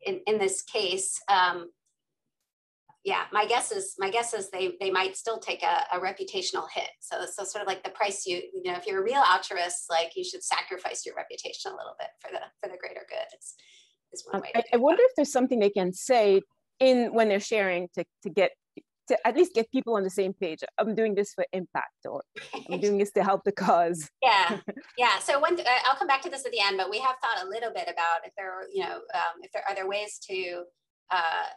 [0.05, 1.69] in, in this case um,
[3.03, 6.67] yeah, my guess is my guess is they they might still take a, a, reputational
[6.71, 6.89] hit.
[6.99, 9.85] So so sort of like the price you you know if you're a real altruist,
[9.89, 13.37] like you should sacrifice your reputation a little bit for the for the greater good.
[13.39, 13.55] Is,
[14.13, 14.51] is one um, way.
[14.55, 16.41] I, I wonder if there's something they can say
[16.79, 18.51] in when they're sharing to to get
[19.11, 20.59] to at least get people on the same page.
[20.77, 22.21] I'm doing this for impact, or
[22.69, 24.09] I'm doing this to help the cause.
[24.23, 24.59] Yeah,
[24.97, 25.19] yeah.
[25.19, 27.49] So one, I'll come back to this at the end, but we have thought a
[27.49, 30.63] little bit about if there, you know, um, if there are there ways to
[31.11, 31.49] uh,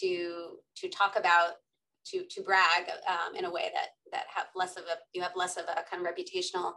[0.00, 1.52] to to talk about
[2.06, 5.32] to to brag um, in a way that that have less of a you have
[5.36, 6.72] less of a kind of reputational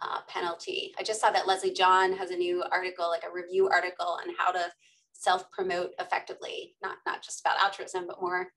[0.00, 0.92] uh, penalty.
[0.98, 4.34] I just saw that Leslie John has a new article, like a review article on
[4.38, 4.66] how to
[5.12, 8.48] self-promote effectively, not not just about altruism, but more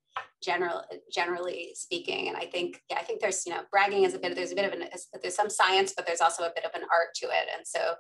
[0.43, 0.83] general
[1.13, 2.27] generally speaking.
[2.27, 4.55] And I think yeah, I think there's you know bragging is a bit there's a
[4.55, 4.87] bit of an
[5.21, 7.47] there's some science, but there's also a bit of an art to it.
[7.55, 7.95] And so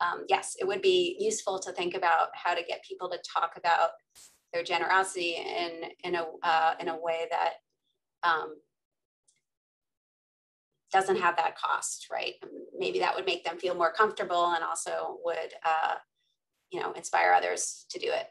[0.00, 3.52] um, yes, it would be useful to think about how to get people to talk
[3.56, 3.90] about
[4.52, 7.52] their generosity in in a uh, in a way that
[8.22, 8.56] um,
[10.92, 12.34] doesn't have that cost, right?
[12.76, 15.94] Maybe that would make them feel more comfortable and also would uh,
[16.70, 18.26] you know inspire others to do it.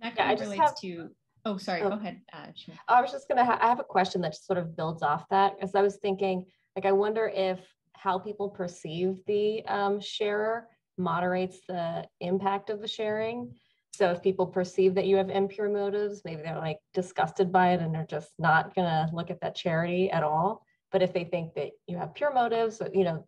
[0.00, 1.10] That kind yeah, of relates have, to.
[1.44, 1.82] Oh, sorry.
[1.82, 2.20] Oh, go ahead.
[2.32, 2.74] Uh, sure.
[2.88, 3.44] I was just gonna.
[3.44, 6.46] Ha- I have a question that sort of builds off that, as I was thinking.
[6.76, 7.60] Like, I wonder if
[7.94, 13.54] how people perceive the um, sharer moderates the impact of the sharing.
[13.92, 17.80] So if people perceive that you have impure motives, maybe they're like disgusted by it
[17.80, 20.64] and they're just not gonna look at that charity at all.
[20.92, 23.26] But if they think that you have pure motives, you know,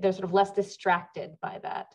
[0.00, 1.86] they're sort of less distracted by that.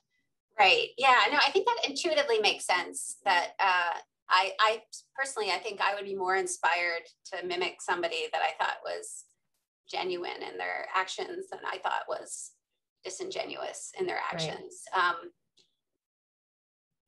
[0.59, 0.89] Right.
[0.97, 1.19] Yeah.
[1.31, 3.17] No, I think that intuitively makes sense.
[3.25, 3.97] That uh,
[4.29, 4.81] I, I
[5.17, 9.25] personally, I think I would be more inspired to mimic somebody that I thought was
[9.91, 12.51] genuine in their actions than I thought was
[13.03, 14.83] disingenuous in their actions.
[14.95, 15.09] Right.
[15.09, 15.15] Um,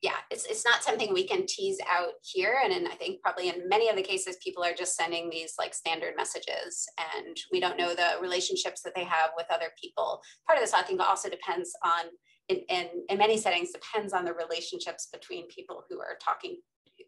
[0.01, 2.59] yeah, it's, it's not something we can tease out here.
[2.63, 5.53] And in, I think probably in many of the cases, people are just sending these
[5.57, 6.85] like standard messages
[7.15, 10.21] and we don't know the relationships that they have with other people.
[10.47, 12.05] Part of this, I think, also depends on,
[12.49, 16.57] in, in, in many settings, depends on the relationships between people who are talking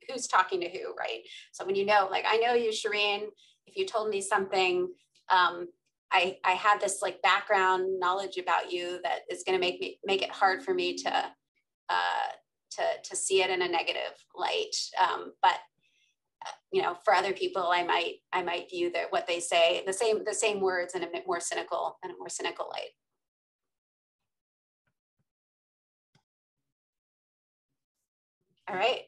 [0.09, 1.21] who's talking to who, right?
[1.51, 3.27] So when you know, like I know you, Shereen,
[3.65, 4.87] if you told me something,
[5.29, 5.67] um,
[6.11, 9.99] I, I have this like background knowledge about you that is going to make me
[10.05, 11.25] make it hard for me to
[11.89, 12.29] uh,
[12.71, 14.75] to to see it in a negative light.
[15.01, 15.57] Um, but
[16.45, 19.83] uh, you know, for other people, I might I might view that what they say
[19.85, 22.91] the same the same words in a bit more cynical in a more cynical light.
[28.69, 29.01] All right.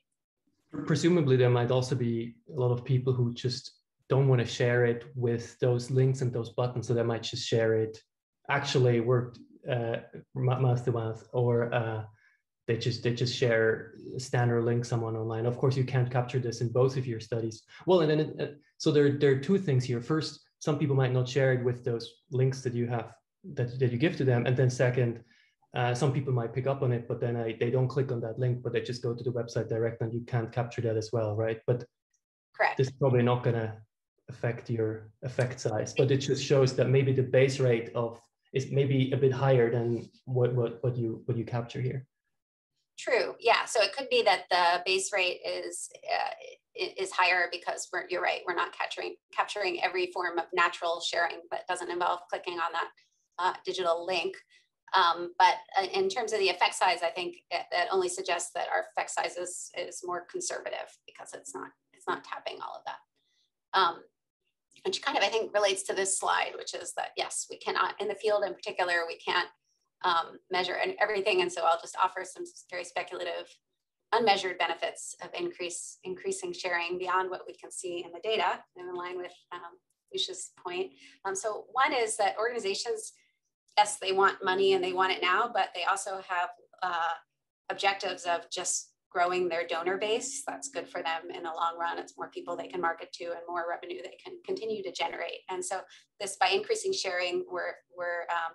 [0.86, 3.72] Presumably, there might also be a lot of people who just
[4.07, 7.47] don't want to share it with those links and those buttons, so they might just
[7.47, 8.01] share it
[8.49, 9.38] actually word
[9.70, 9.97] uh,
[10.36, 12.03] mouth to mouth, or uh,
[12.68, 15.45] they just they just share a standard link someone online.
[15.45, 17.64] Of course, you can't capture this in both of your studies.
[17.86, 20.01] Well, and then it, uh, so there there are two things here.
[20.01, 23.14] First, some people might not share it with those links that you have
[23.55, 25.24] that that you give to them, and then second,
[25.76, 28.20] uh, some people might pick up on it, but then I, they don't click on
[28.22, 30.98] that link, but they just go to the website direct and you can't capture that
[30.98, 31.60] as well, right?
[31.68, 31.86] But
[32.56, 32.78] Correct.
[32.78, 33.74] this is probably not going to
[34.30, 38.20] affect your effect size, but it just shows that maybe the base rate of
[38.52, 42.08] is maybe a bit higher than what, what, what you what you capture here.
[42.98, 43.36] True.
[43.40, 43.66] Yeah.
[43.66, 46.32] So it could be that the base rate is uh,
[46.76, 48.42] is higher because we're, you're right.
[48.48, 52.90] We're not capturing capturing every form of natural sharing that doesn't involve clicking on that
[53.38, 54.36] uh, digital link.
[54.96, 58.68] Um, but uh, in terms of the effect size, I think that only suggests that
[58.74, 62.84] our effect size is, is more conservative because it's not it's not tapping all of
[62.86, 63.80] that.
[63.80, 63.98] Um,
[64.86, 68.00] which kind of I think relates to this slide, which is that yes, we cannot
[68.00, 69.50] in the field in particular we can't
[70.04, 73.54] um, measure and everything, and so I'll just offer some very speculative,
[74.14, 78.94] unmeasured benefits of increase increasing sharing beyond what we can see in the data, in
[78.96, 79.78] line with um,
[80.14, 80.92] Lucia's point.
[81.26, 83.14] Um, so one is that organizations
[83.80, 86.50] yes, they want money and they want it now, but they also have
[86.84, 87.16] uh,
[87.70, 90.44] objectives of just growing their donor base.
[90.46, 91.98] That's good for them in the long run.
[91.98, 95.40] It's more people they can market to and more revenue they can continue to generate.
[95.50, 95.80] And so
[96.20, 98.52] this by increasing sharing, we're we're um,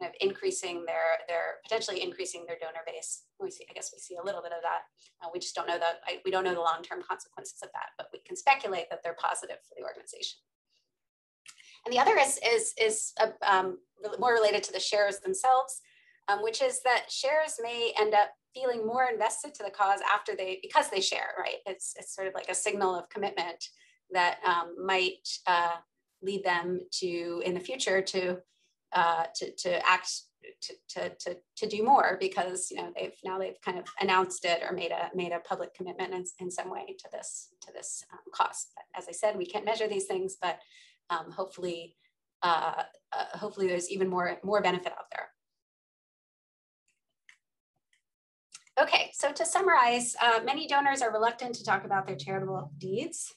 [0.00, 3.24] kind of increasing their their potentially increasing their donor base.
[3.40, 4.82] We see, I guess we see a little bit of that.
[5.20, 7.70] Uh, we just don't know the I, we don't know the long term consequences of
[7.74, 10.38] that, but we can speculate that they're positive for the organization.
[11.84, 13.78] And the other is, is, is uh, um,
[14.18, 15.80] more related to the shares themselves,
[16.28, 20.34] um, which is that shares may end up feeling more invested to the cause after
[20.34, 21.56] they, because they share, right?
[21.66, 23.64] It's, it's sort of like a signal of commitment
[24.10, 25.76] that um, might uh,
[26.22, 28.38] lead them to, in the future, to,
[28.92, 30.10] uh, to, to act
[30.62, 34.44] to, to, to, to do more because you know they've now they've kind of announced
[34.44, 37.72] it or made a made a public commitment in, in some way to this to
[37.72, 38.72] this um, cost.
[38.74, 40.58] But as I said, we can't measure these things, but
[41.10, 41.96] um, hopefully,
[42.42, 42.82] uh,
[43.12, 45.28] uh, hopefully there's even more, more benefit out there.
[48.80, 53.34] Okay, so to summarize, uh, many donors are reluctant to talk about their charitable deeds.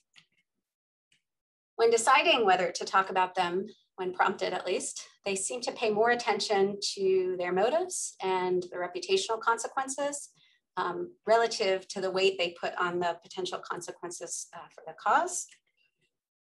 [1.78, 3.66] When deciding whether to talk about them,
[3.96, 8.78] when prompted at least, they seem to pay more attention to their motives and the
[8.78, 10.30] reputational consequences
[10.78, 15.48] um, relative to the weight they put on the potential consequences uh, for the cause.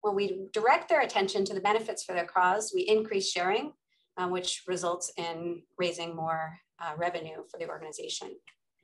[0.01, 3.73] When we direct their attention to the benefits for their cause, we increase sharing,
[4.17, 8.35] uh, which results in raising more uh, revenue for the organization.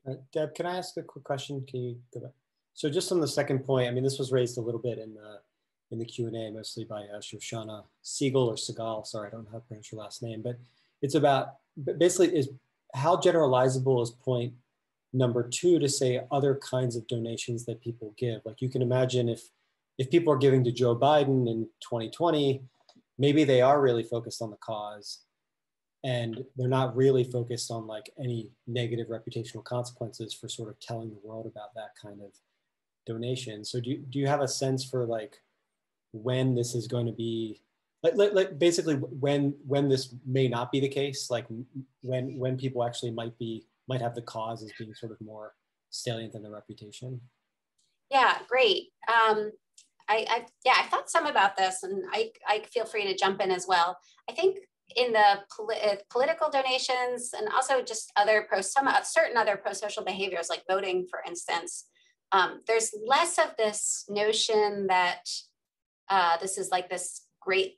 [0.08, 1.66] Uh, Deb, can I ask a quick question?
[1.68, 2.32] Can you go back?
[2.74, 5.14] So just on the second point, I mean, this was raised a little bit in
[5.14, 5.40] the
[5.92, 9.06] in the Q&A, mostly by uh, Shoshana Siegel or Segal.
[9.06, 10.58] Sorry, I don't know how to pronounce your last name, but
[11.02, 11.56] it's about
[11.98, 12.50] basically is
[12.94, 14.54] how generalizable is point
[15.14, 18.42] number two to say other kinds of donations that people give.
[18.46, 19.50] Like you can imagine if
[19.98, 22.62] if people are giving to Joe Biden in 2020,
[23.18, 25.20] maybe they are really focused on the cause
[26.04, 31.10] and they're not really focused on like any negative reputational consequences for sort of telling
[31.10, 32.32] the world about that kind of
[33.06, 33.66] donation.
[33.66, 35.38] So do you, do you have a sense for like
[36.12, 37.62] when this is going to be
[38.04, 41.48] like, like, like basically when when this may not be the case, like
[42.02, 45.54] when when people actually might be might have the cause as being sort of more
[45.90, 47.20] salient than the reputation?
[48.12, 48.90] Yeah, great.
[49.08, 49.52] Um,
[50.08, 53.42] I, I, yeah, I thought some about this, and I, I feel free to jump
[53.42, 53.98] in as well.
[54.30, 54.58] I think
[54.96, 60.04] in the uh, political donations and also just other pro some uh, certain other pro-social
[60.04, 61.86] behaviors like voting, for instance,
[62.32, 65.24] um, there's less of this notion that
[66.10, 67.76] uh, this is like this great,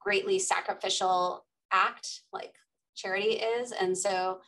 [0.00, 2.54] greatly sacrificial act like
[2.94, 4.38] charity is, and so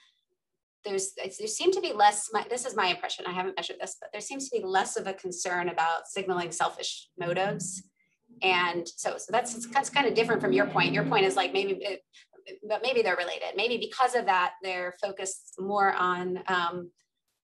[0.86, 3.96] there's there seem to be less my, this is my impression i haven't measured this
[4.00, 7.82] but there seems to be less of a concern about signaling selfish motives.
[8.42, 10.92] And so so that's that's kind of different from your point.
[10.92, 12.02] Your point is like maybe it,
[12.68, 13.56] but maybe they're related.
[13.56, 16.90] Maybe because of that they're focused more on um,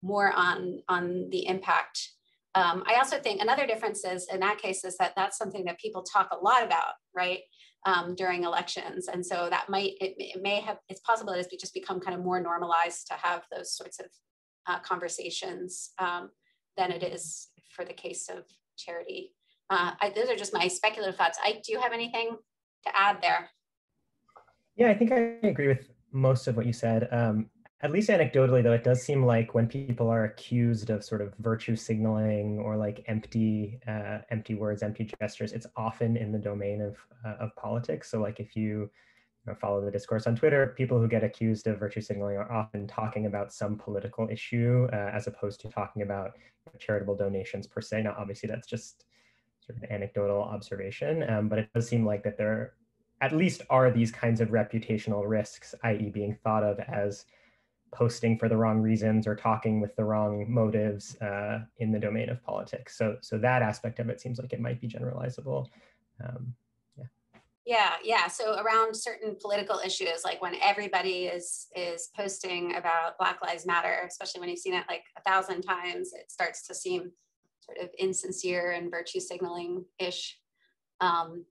[0.01, 2.09] more on on the impact.
[2.55, 5.79] Um, I also think another difference is in that case is that that's something that
[5.79, 7.41] people talk a lot about, right?
[7.85, 9.07] Um, during elections.
[9.07, 12.13] And so that might, it, it, may have, it's possible that it's just become kind
[12.13, 14.07] of more normalized to have those sorts of
[14.67, 16.29] uh, conversations um,
[16.75, 18.43] than it is for the case of
[18.77, 19.31] charity.
[19.69, 21.39] Uh, I, those are just my speculative thoughts.
[21.43, 22.35] I do you have anything
[22.85, 23.49] to add there?
[24.75, 27.07] Yeah, I think I agree with most of what you said.
[27.11, 27.49] Um,
[27.81, 31.33] at least anecdotally, though, it does seem like when people are accused of sort of
[31.39, 36.81] virtue signaling or like empty, uh, empty words, empty gestures, it's often in the domain
[36.81, 38.11] of uh, of politics.
[38.11, 38.89] So, like if you, you
[39.47, 42.85] know, follow the discourse on Twitter, people who get accused of virtue signaling are often
[42.85, 46.33] talking about some political issue uh, as opposed to talking about
[46.79, 48.03] charitable donations per se.
[48.03, 49.05] Now, obviously, that's just
[49.65, 52.73] sort of an anecdotal observation, um, but it does seem like that there
[53.21, 57.25] at least are these kinds of reputational risks, i.e., being thought of as
[57.91, 62.29] posting for the wrong reasons or talking with the wrong motives uh, in the domain
[62.29, 62.97] of politics.
[62.97, 65.67] So, so that aspect of it seems like it might be generalizable.
[66.23, 66.53] Um,
[66.97, 67.05] yeah.
[67.65, 68.27] Yeah, yeah.
[68.27, 74.03] So around certain political issues, like when everybody is is posting about Black Lives Matter,
[74.07, 77.11] especially when you've seen it like a thousand times, it starts to seem
[77.61, 80.37] sort of insincere and virtue signaling ish.
[81.01, 81.45] Um,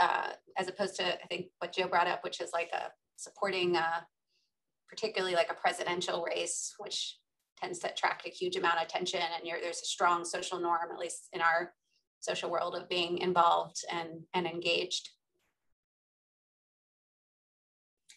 [0.00, 3.76] uh, as opposed to I think what Joe brought up, which is like a supporting
[3.76, 4.06] a
[4.90, 7.16] particularly like a presidential race, which
[7.60, 10.98] tends to attract a huge amount of attention and there's a strong social norm, at
[10.98, 11.72] least in our
[12.18, 15.10] social world of being involved and, and engaged.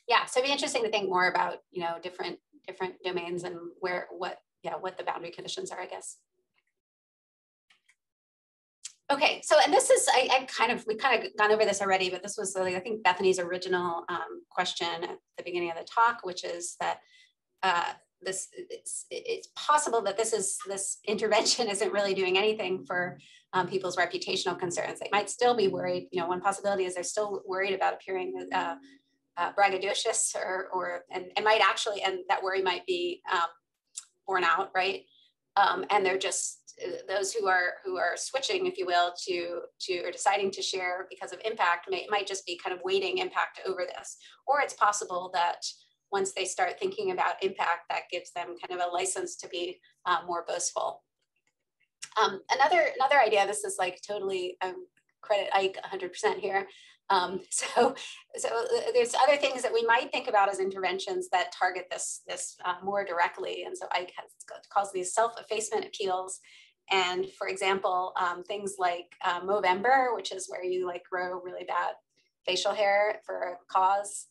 [0.08, 3.58] Yeah, so it'd be interesting to think more about, you know, different different domains and
[3.82, 6.18] where what yeah what the boundary conditions are, I guess.
[9.14, 11.84] Okay, so and this is I, I, kind of we kind of gone over this
[11.84, 15.84] already, but this was I think Bethany's original um, question at the beginning of the
[15.84, 16.97] talk, which is that
[17.61, 17.93] uh,
[18.24, 23.20] this it's, it's, possible that this is this intervention isn't really doing anything for
[23.53, 24.99] um, people's reputational concerns.
[24.99, 26.07] They might still be worried.
[26.11, 28.76] You know, one possibility is they're still worried about appearing uh,
[29.38, 33.47] uh, braggadocious or or and, and might actually and that worry might be um,
[34.26, 35.03] borne out, right?
[35.55, 36.62] Um, and they're just
[37.08, 41.08] those who are who are switching, if you will, to to or deciding to share
[41.10, 44.18] because of impact may might just be kind of waiting impact over this,
[44.48, 45.66] or it's possible that
[46.12, 49.80] once they start thinking about impact, that gives them kind of a license to be
[50.06, 51.04] uh, more boastful.
[52.22, 53.48] Um, another another idea.
[53.48, 54.86] This is like totally um,
[55.22, 56.68] credit Ike 100% here.
[57.10, 57.95] Um, so,
[58.36, 62.22] so uh, there's other things that we might think about as interventions that target this,
[62.28, 63.64] this uh, more directly.
[63.66, 64.14] And so Ike
[64.72, 66.39] calls these self-effacement appeals.
[66.91, 71.64] And for example, um, things like uh, Movember, which is where you like grow really
[71.64, 71.93] bad
[72.45, 74.28] facial hair for a cause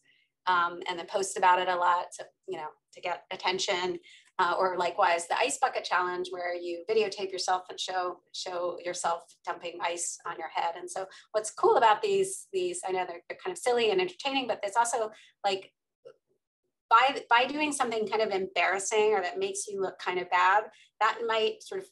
[0.46, 3.98] um, and then post about it a lot to, you know, to get attention.
[4.42, 9.22] Uh, or likewise the ice bucket challenge where you videotape yourself and show show yourself
[9.46, 10.74] dumping ice on your head.
[10.76, 14.00] And so what's cool about these these i know they're, they're kind of silly and
[14.00, 15.10] entertaining but it's also
[15.44, 15.72] like
[16.90, 20.64] by by doing something kind of embarrassing or that makes you look kind of bad
[21.00, 21.88] that might sort of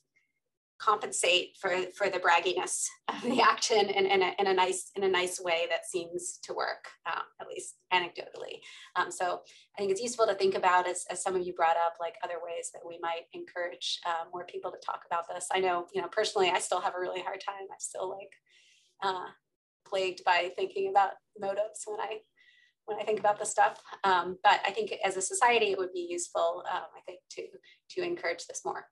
[0.81, 5.05] compensate for for the bragginess of the action in, in, a, in a nice in
[5.05, 8.61] a nice way that seems to work um, at least anecdotally
[8.97, 9.41] um, so
[9.77, 12.15] i think it's useful to think about as, as some of you brought up like
[12.25, 15.87] other ways that we might encourage uh, more people to talk about this i know
[15.95, 18.33] you know personally i still have a really hard time i'm still like
[19.03, 19.27] uh,
[19.87, 22.19] plagued by thinking about motives when i
[22.87, 23.81] when I think about this stuff.
[24.03, 27.43] Um, but I think as a society, it would be useful, um, I think, to
[27.91, 28.87] to encourage this more.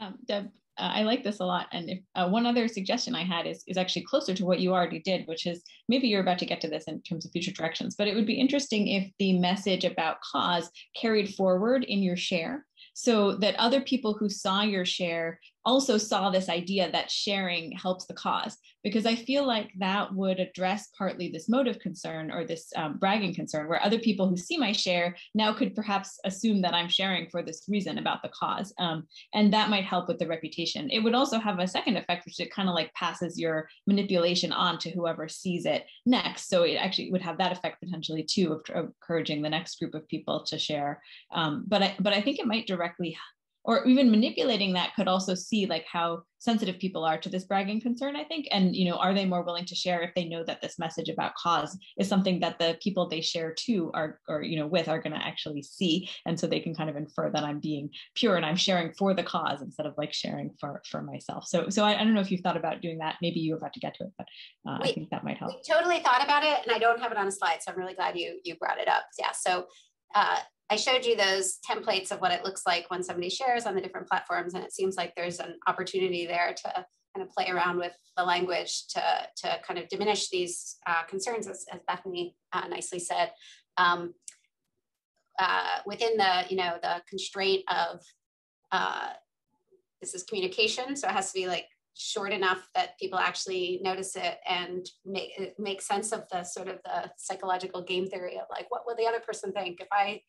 [0.00, 1.66] Um, Deb, uh, I like this a lot.
[1.72, 4.72] And if, uh, one other suggestion I had is, is actually closer to what you
[4.72, 7.52] already did, which is maybe you're about to get to this in terms of future
[7.52, 12.16] directions, but it would be interesting if the message about cause carried forward in your
[12.16, 12.64] share
[12.94, 18.06] so that other people who saw your share also saw this idea that sharing helps
[18.06, 22.72] the cause because i feel like that would address partly this motive concern or this
[22.76, 26.74] um, bragging concern where other people who see my share now could perhaps assume that
[26.74, 30.26] i'm sharing for this reason about the cause um, and that might help with the
[30.26, 30.90] reputation.
[30.90, 34.52] It would also have a second effect which it kind of like passes your manipulation
[34.52, 36.48] on to whoever sees it next.
[36.48, 39.94] So it actually would have that effect potentially too of, of encouraging the next group
[39.94, 41.02] of people to share.
[41.32, 43.16] Um, but I, but i think it might directly
[43.64, 47.80] or even manipulating that could also see like how sensitive people are to this bragging
[47.80, 48.48] concern i think.
[48.50, 51.08] And you know are they more willing to share if they know that this message
[51.08, 54.88] about cause is something that the people they share to are or you know with
[54.88, 56.08] are going to actually see?
[56.26, 59.14] And so they can kind of infer that i'm being pure and i'm sharing for
[59.14, 61.46] the cause instead of like sharing for for myself.
[61.46, 63.16] So so i, I don't know if you've thought about doing that.
[63.22, 64.26] Maybe you're about to get to it but
[64.68, 65.52] uh, we, i think that might help.
[65.54, 67.78] we totally thought about it and i don't have it on a slide so i'm
[67.78, 69.04] really glad you you brought it up.
[69.18, 69.66] Yeah so
[70.14, 70.38] uh,
[70.70, 73.80] I showed you those templates of what it looks like when somebody shares on the
[73.80, 77.76] different platforms, and it seems like there's an opportunity there to kind of play around
[77.76, 79.02] with the language to,
[79.36, 83.32] to kind of diminish these uh, concerns, as, as Bethany uh, nicely said.
[83.76, 84.14] Um,
[85.38, 88.00] uh, within the, you know, the constraint of
[88.70, 89.10] uh,
[90.00, 94.16] this is communication, so it has to be like short enough that people actually notice
[94.16, 98.66] it and make make sense of the sort of the psychological game theory of like
[98.70, 100.22] what will the other person think if I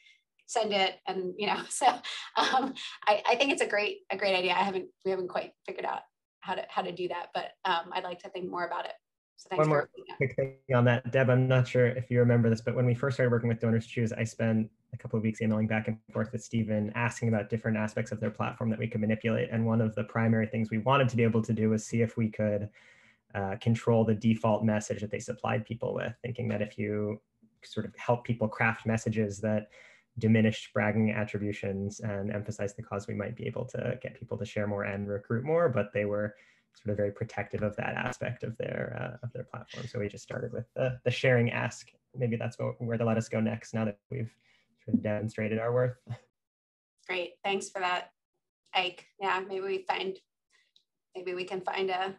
[0.46, 2.74] send it and you know so um,
[3.08, 5.86] I, I think it's a great a great idea I haven't we haven't quite figured
[5.86, 6.02] out
[6.41, 8.94] how to how to do that but um, I'd like to think more about it
[9.50, 11.30] so One more quick thing on that, Deb.
[11.30, 13.86] I'm not sure if you remember this, but when we first started working with Donors
[13.86, 17.50] Choose, I spent a couple of weeks emailing back and forth with Stephen, asking about
[17.50, 19.50] different aspects of their platform that we could manipulate.
[19.52, 22.02] And one of the primary things we wanted to be able to do was see
[22.02, 22.70] if we could
[23.36, 27.20] uh, control the default message that they supplied people with, thinking that if you
[27.64, 29.68] sort of help people craft messages that
[30.20, 34.45] diminished bragging attributions and emphasize the cause, we might be able to get people to
[34.45, 35.70] share more and recruit more.
[35.70, 36.36] But they were
[36.76, 39.88] sort of very protective of that aspect of their uh, of their platform.
[39.88, 41.89] So we just started with the, the sharing ask.
[42.16, 44.34] Maybe that's what, where to let us go next now that we've
[44.86, 45.97] sort of demonstrated our worth.
[47.07, 48.11] Great, thanks for that,
[48.74, 49.05] Ike.
[49.20, 50.18] Yeah, maybe we find
[51.16, 52.16] maybe we can find a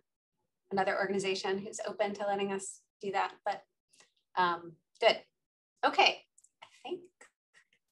[0.71, 3.33] another organization who's open to letting us do that.
[3.45, 3.63] But
[4.37, 5.19] um, good.
[5.87, 6.23] Okay,
[6.63, 7.01] I think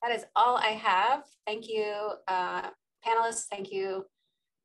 [0.02, 1.24] that is all I have.
[1.46, 2.70] Thank you, uh,
[3.06, 3.46] panelists.
[3.50, 4.04] Thank you,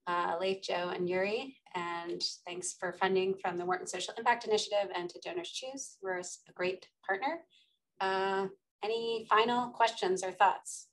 [0.08, 1.56] uh, Leif, Joe, and Uri.
[1.76, 5.98] And thanks for funding from the Wharton Social Impact Initiative and to Donors Choose.
[6.02, 6.24] We're a
[6.56, 7.42] great partner.
[8.00, 8.48] Uh,
[8.84, 10.88] any final questions or thoughts?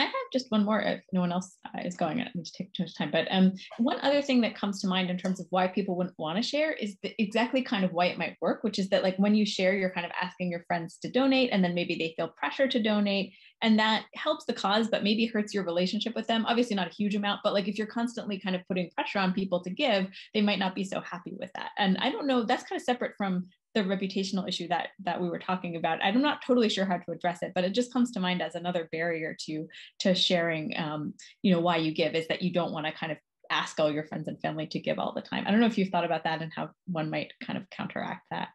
[0.00, 2.20] I have just one more if no one else uh, is going.
[2.20, 3.10] I need to take too much time.
[3.10, 6.18] But um, one other thing that comes to mind in terms of why people wouldn't
[6.18, 9.02] want to share is the, exactly kind of why it might work, which is that
[9.02, 11.94] like when you share, you're kind of asking your friends to donate, and then maybe
[11.94, 13.32] they feel pressure to donate,
[13.62, 16.46] and that helps the cause, but maybe hurts your relationship with them.
[16.46, 19.32] Obviously, not a huge amount, but like if you're constantly kind of putting pressure on
[19.32, 21.70] people to give, they might not be so happy with that.
[21.78, 22.44] And I don't know.
[22.44, 26.02] That's kind of separate from the reputational issue that that we were talking about.
[26.02, 28.54] I'm not totally sure how to address it but it just comes to mind as
[28.54, 29.66] another barrier to
[30.00, 33.12] to sharing um, you know why you give is that you don't want to kind
[33.12, 33.18] of
[33.50, 35.44] ask all your friends and family to give all the time.
[35.46, 38.26] I don't know if you've thought about that and how one might kind of counteract
[38.30, 38.48] that.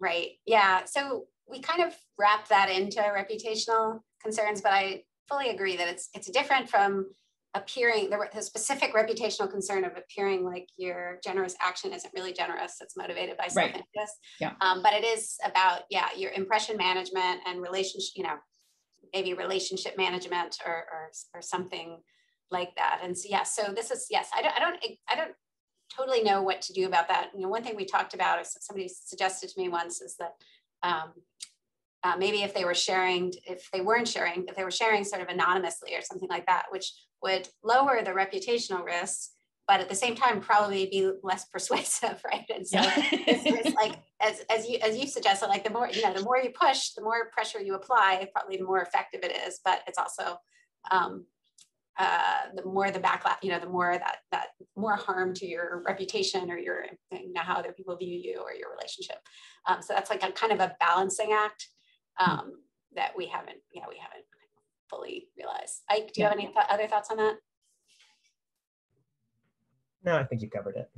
[0.00, 5.76] Right yeah so we kind of wrap that into reputational concerns but i fully agree
[5.76, 7.06] that it's it's different from
[7.54, 12.76] appearing the, the, specific reputational concern of appearing like your generous action isn't really generous
[12.80, 14.08] it's motivated by self-interest right.
[14.40, 14.52] yeah.
[14.60, 18.36] Um, but it is about yeah your impression management and relationship you know
[19.14, 21.98] maybe relationship management or, or, or something
[22.50, 24.78] like that and so yeah so this is yes i don't i don't
[25.10, 25.32] i don't
[25.96, 28.42] totally know what to do about that you know one thing we talked about or
[28.44, 30.32] somebody suggested to me once is that
[30.82, 31.12] um,
[32.04, 35.20] uh, maybe if they were sharing, if they weren't sharing, if they were sharing sort
[35.20, 36.92] of anonymously or something like that, which
[37.22, 39.30] would lower the reputational risk,
[39.66, 42.46] but at the same time probably be less persuasive, right?
[42.54, 42.92] And so yeah.
[43.12, 46.22] it's, it's, like as, as you as you suggested, like the more you know, the
[46.22, 49.60] more you push, the more pressure you apply, probably the more effective it is.
[49.64, 50.36] But it's also
[50.90, 51.26] um,
[51.98, 55.82] uh, the more the backlash, you know, the more that that more harm to your
[55.86, 59.16] reputation or your you know how other people view you or your relationship.
[59.66, 61.68] Um, so that's like a kind of a balancing act
[62.20, 62.52] um,
[62.94, 64.24] that we haven't, yeah, we haven't
[64.88, 65.82] fully realize.
[65.88, 67.36] Ike, do you have any th other thoughts on that?
[70.04, 70.90] No, I think you covered it.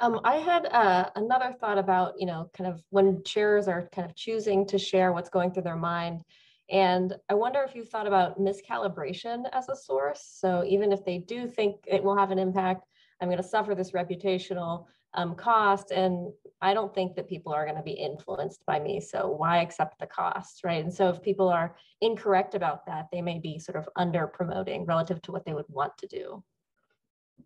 [0.00, 4.08] Um, I had uh, another thought about, you know, kind of when chairs are kind
[4.08, 6.22] of choosing to share what's going through their mind.
[6.70, 10.22] And I wonder if you thought about miscalibration as a source.
[10.40, 12.84] So even if they do think it will have an impact,
[13.20, 17.64] I'm going to suffer this reputational um, cost and i don't think that people are
[17.64, 20.82] going to be influenced by me so why accept the cost right?
[20.82, 24.84] And so if people are incorrect about that they may be sort of under promoting
[24.84, 26.42] relative to what they would want to do.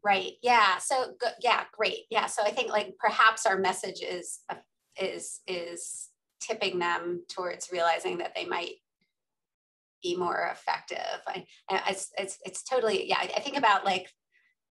[0.04, 4.40] Right yeah so yeah great yeah so i think like perhaps our message is
[5.00, 6.10] is is
[6.40, 8.74] tipping them towards realizing that they might
[10.02, 11.46] be more effective I,
[11.88, 14.12] it's, it's, it's totally yeah i think about like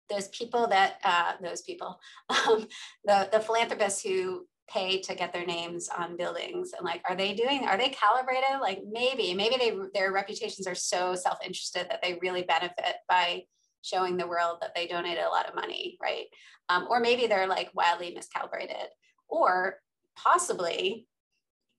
[0.10, 2.00] those people that uh, those people,
[2.30, 2.68] um,
[3.06, 7.34] the the philanthropists who pay to get their names on buildings and like are they
[7.34, 8.62] doing are they calibrated?
[8.62, 13.44] Like maybe maybe they their reputations are so self-interested that they really benefit by
[13.82, 16.26] showing the world that they donated a lot of money right?
[16.70, 18.88] Um, or maybe they're like wildly miscalibrated.
[19.28, 19.80] Or
[20.16, 21.08] possibly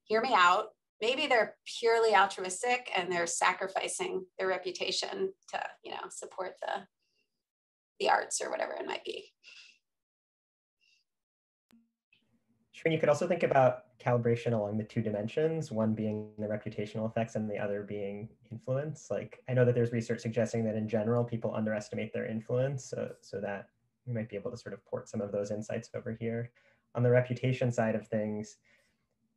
[0.04, 0.66] hear me out
[1.00, 6.82] maybe they're purely altruistic and they're sacrificing their reputation to you know support the
[8.00, 9.24] the arts or whatever it might be.
[12.72, 17.08] Sure, you could also think about calibration along the two dimensions, one being the reputational
[17.08, 19.08] effects and the other being influence.
[19.10, 23.12] Like I know that there's research suggesting that in general, people underestimate their influence, so,
[23.20, 23.68] so that
[24.06, 26.50] we might be able to sort of port some of those insights over here.
[26.94, 28.56] On the reputation side of things,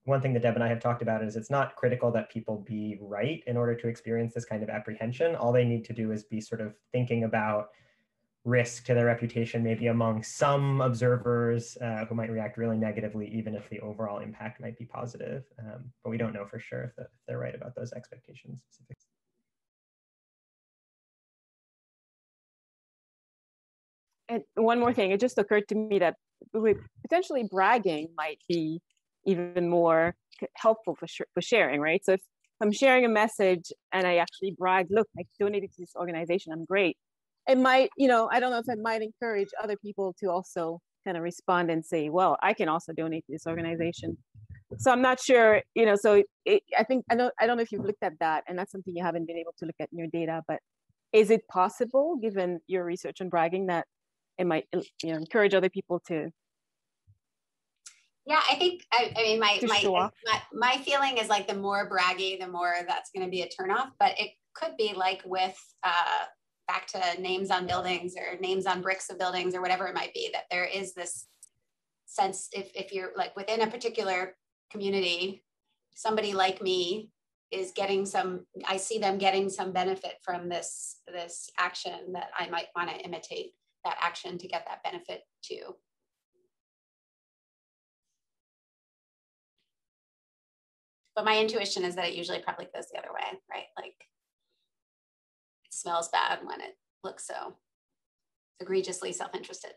[0.06, 2.64] one thing that Deb and I have talked about is it's not critical that people
[2.66, 5.36] be right in order to experience this kind of apprehension.
[5.36, 7.70] All they need to do is be sort of thinking about
[8.48, 13.54] risk to their reputation, maybe among some observers uh, who might react really negatively, even
[13.54, 15.44] if the overall impact might be positive.
[15.60, 18.60] Um, but we don't know for sure if, the, if they're right about those expectations.
[24.30, 26.16] And one more thing, it just occurred to me that
[27.04, 28.82] potentially bragging might be
[29.26, 30.16] even more
[30.56, 32.04] helpful for, sh for sharing, right?
[32.04, 32.22] So if
[32.62, 36.66] I'm sharing a message and I actually brag, look, I donated to this organization, I'm
[36.66, 36.98] great.
[37.48, 40.80] It might, you know, I don't know if it might encourage other people to also
[41.06, 44.18] kind of respond and say, well, I can also donate to this organization.
[44.80, 47.64] So I'm not sure, you know, so it, I think, I don't, I don't know
[47.64, 49.88] if you've looked at that and that's something you haven't been able to look at
[49.94, 50.60] in your data, but
[51.14, 53.86] is it possible given your research on bragging that
[54.38, 56.30] it might you know, encourage other people to
[58.28, 61.90] yeah, I think I, I mean my my, my, my feeling is like the more
[61.90, 63.92] braggy, the more that's going to be a turnoff.
[64.00, 66.26] But it could be like with uh,
[66.68, 70.14] back to names on buildings or names on bricks of buildings or whatever it might
[70.14, 71.28] be that there is this
[72.06, 74.36] sense if if you're like within a particular
[74.72, 75.44] community,
[75.96, 77.10] somebody like me
[77.50, 82.50] is getting some i see them getting some benefit from this this action that i
[82.50, 83.54] might want to imitate
[83.86, 85.74] that action to get that benefit too
[91.18, 93.66] But my intuition is that it usually probably goes the other way, right?
[93.76, 93.96] Like
[95.78, 97.56] smells bad when it looks so
[98.60, 99.72] egregiously self-interested.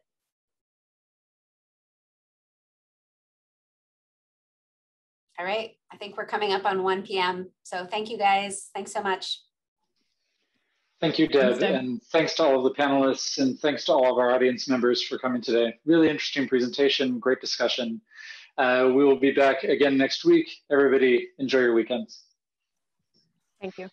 [5.39, 7.49] All right, I think we're coming up on 1 p.m.
[7.63, 8.69] So thank you guys.
[8.75, 9.41] Thanks so much.
[11.01, 13.93] Thank you, Deb, thanks, Deb, and thanks to all of the panelists and thanks to
[13.93, 15.79] all of our audience members for coming today.
[15.87, 18.03] Really interesting presentation, great discussion.
[18.59, 20.51] Uh, we will be back again next week.
[20.71, 22.25] Everybody, enjoy your weekends.
[23.63, 23.89] Thank you.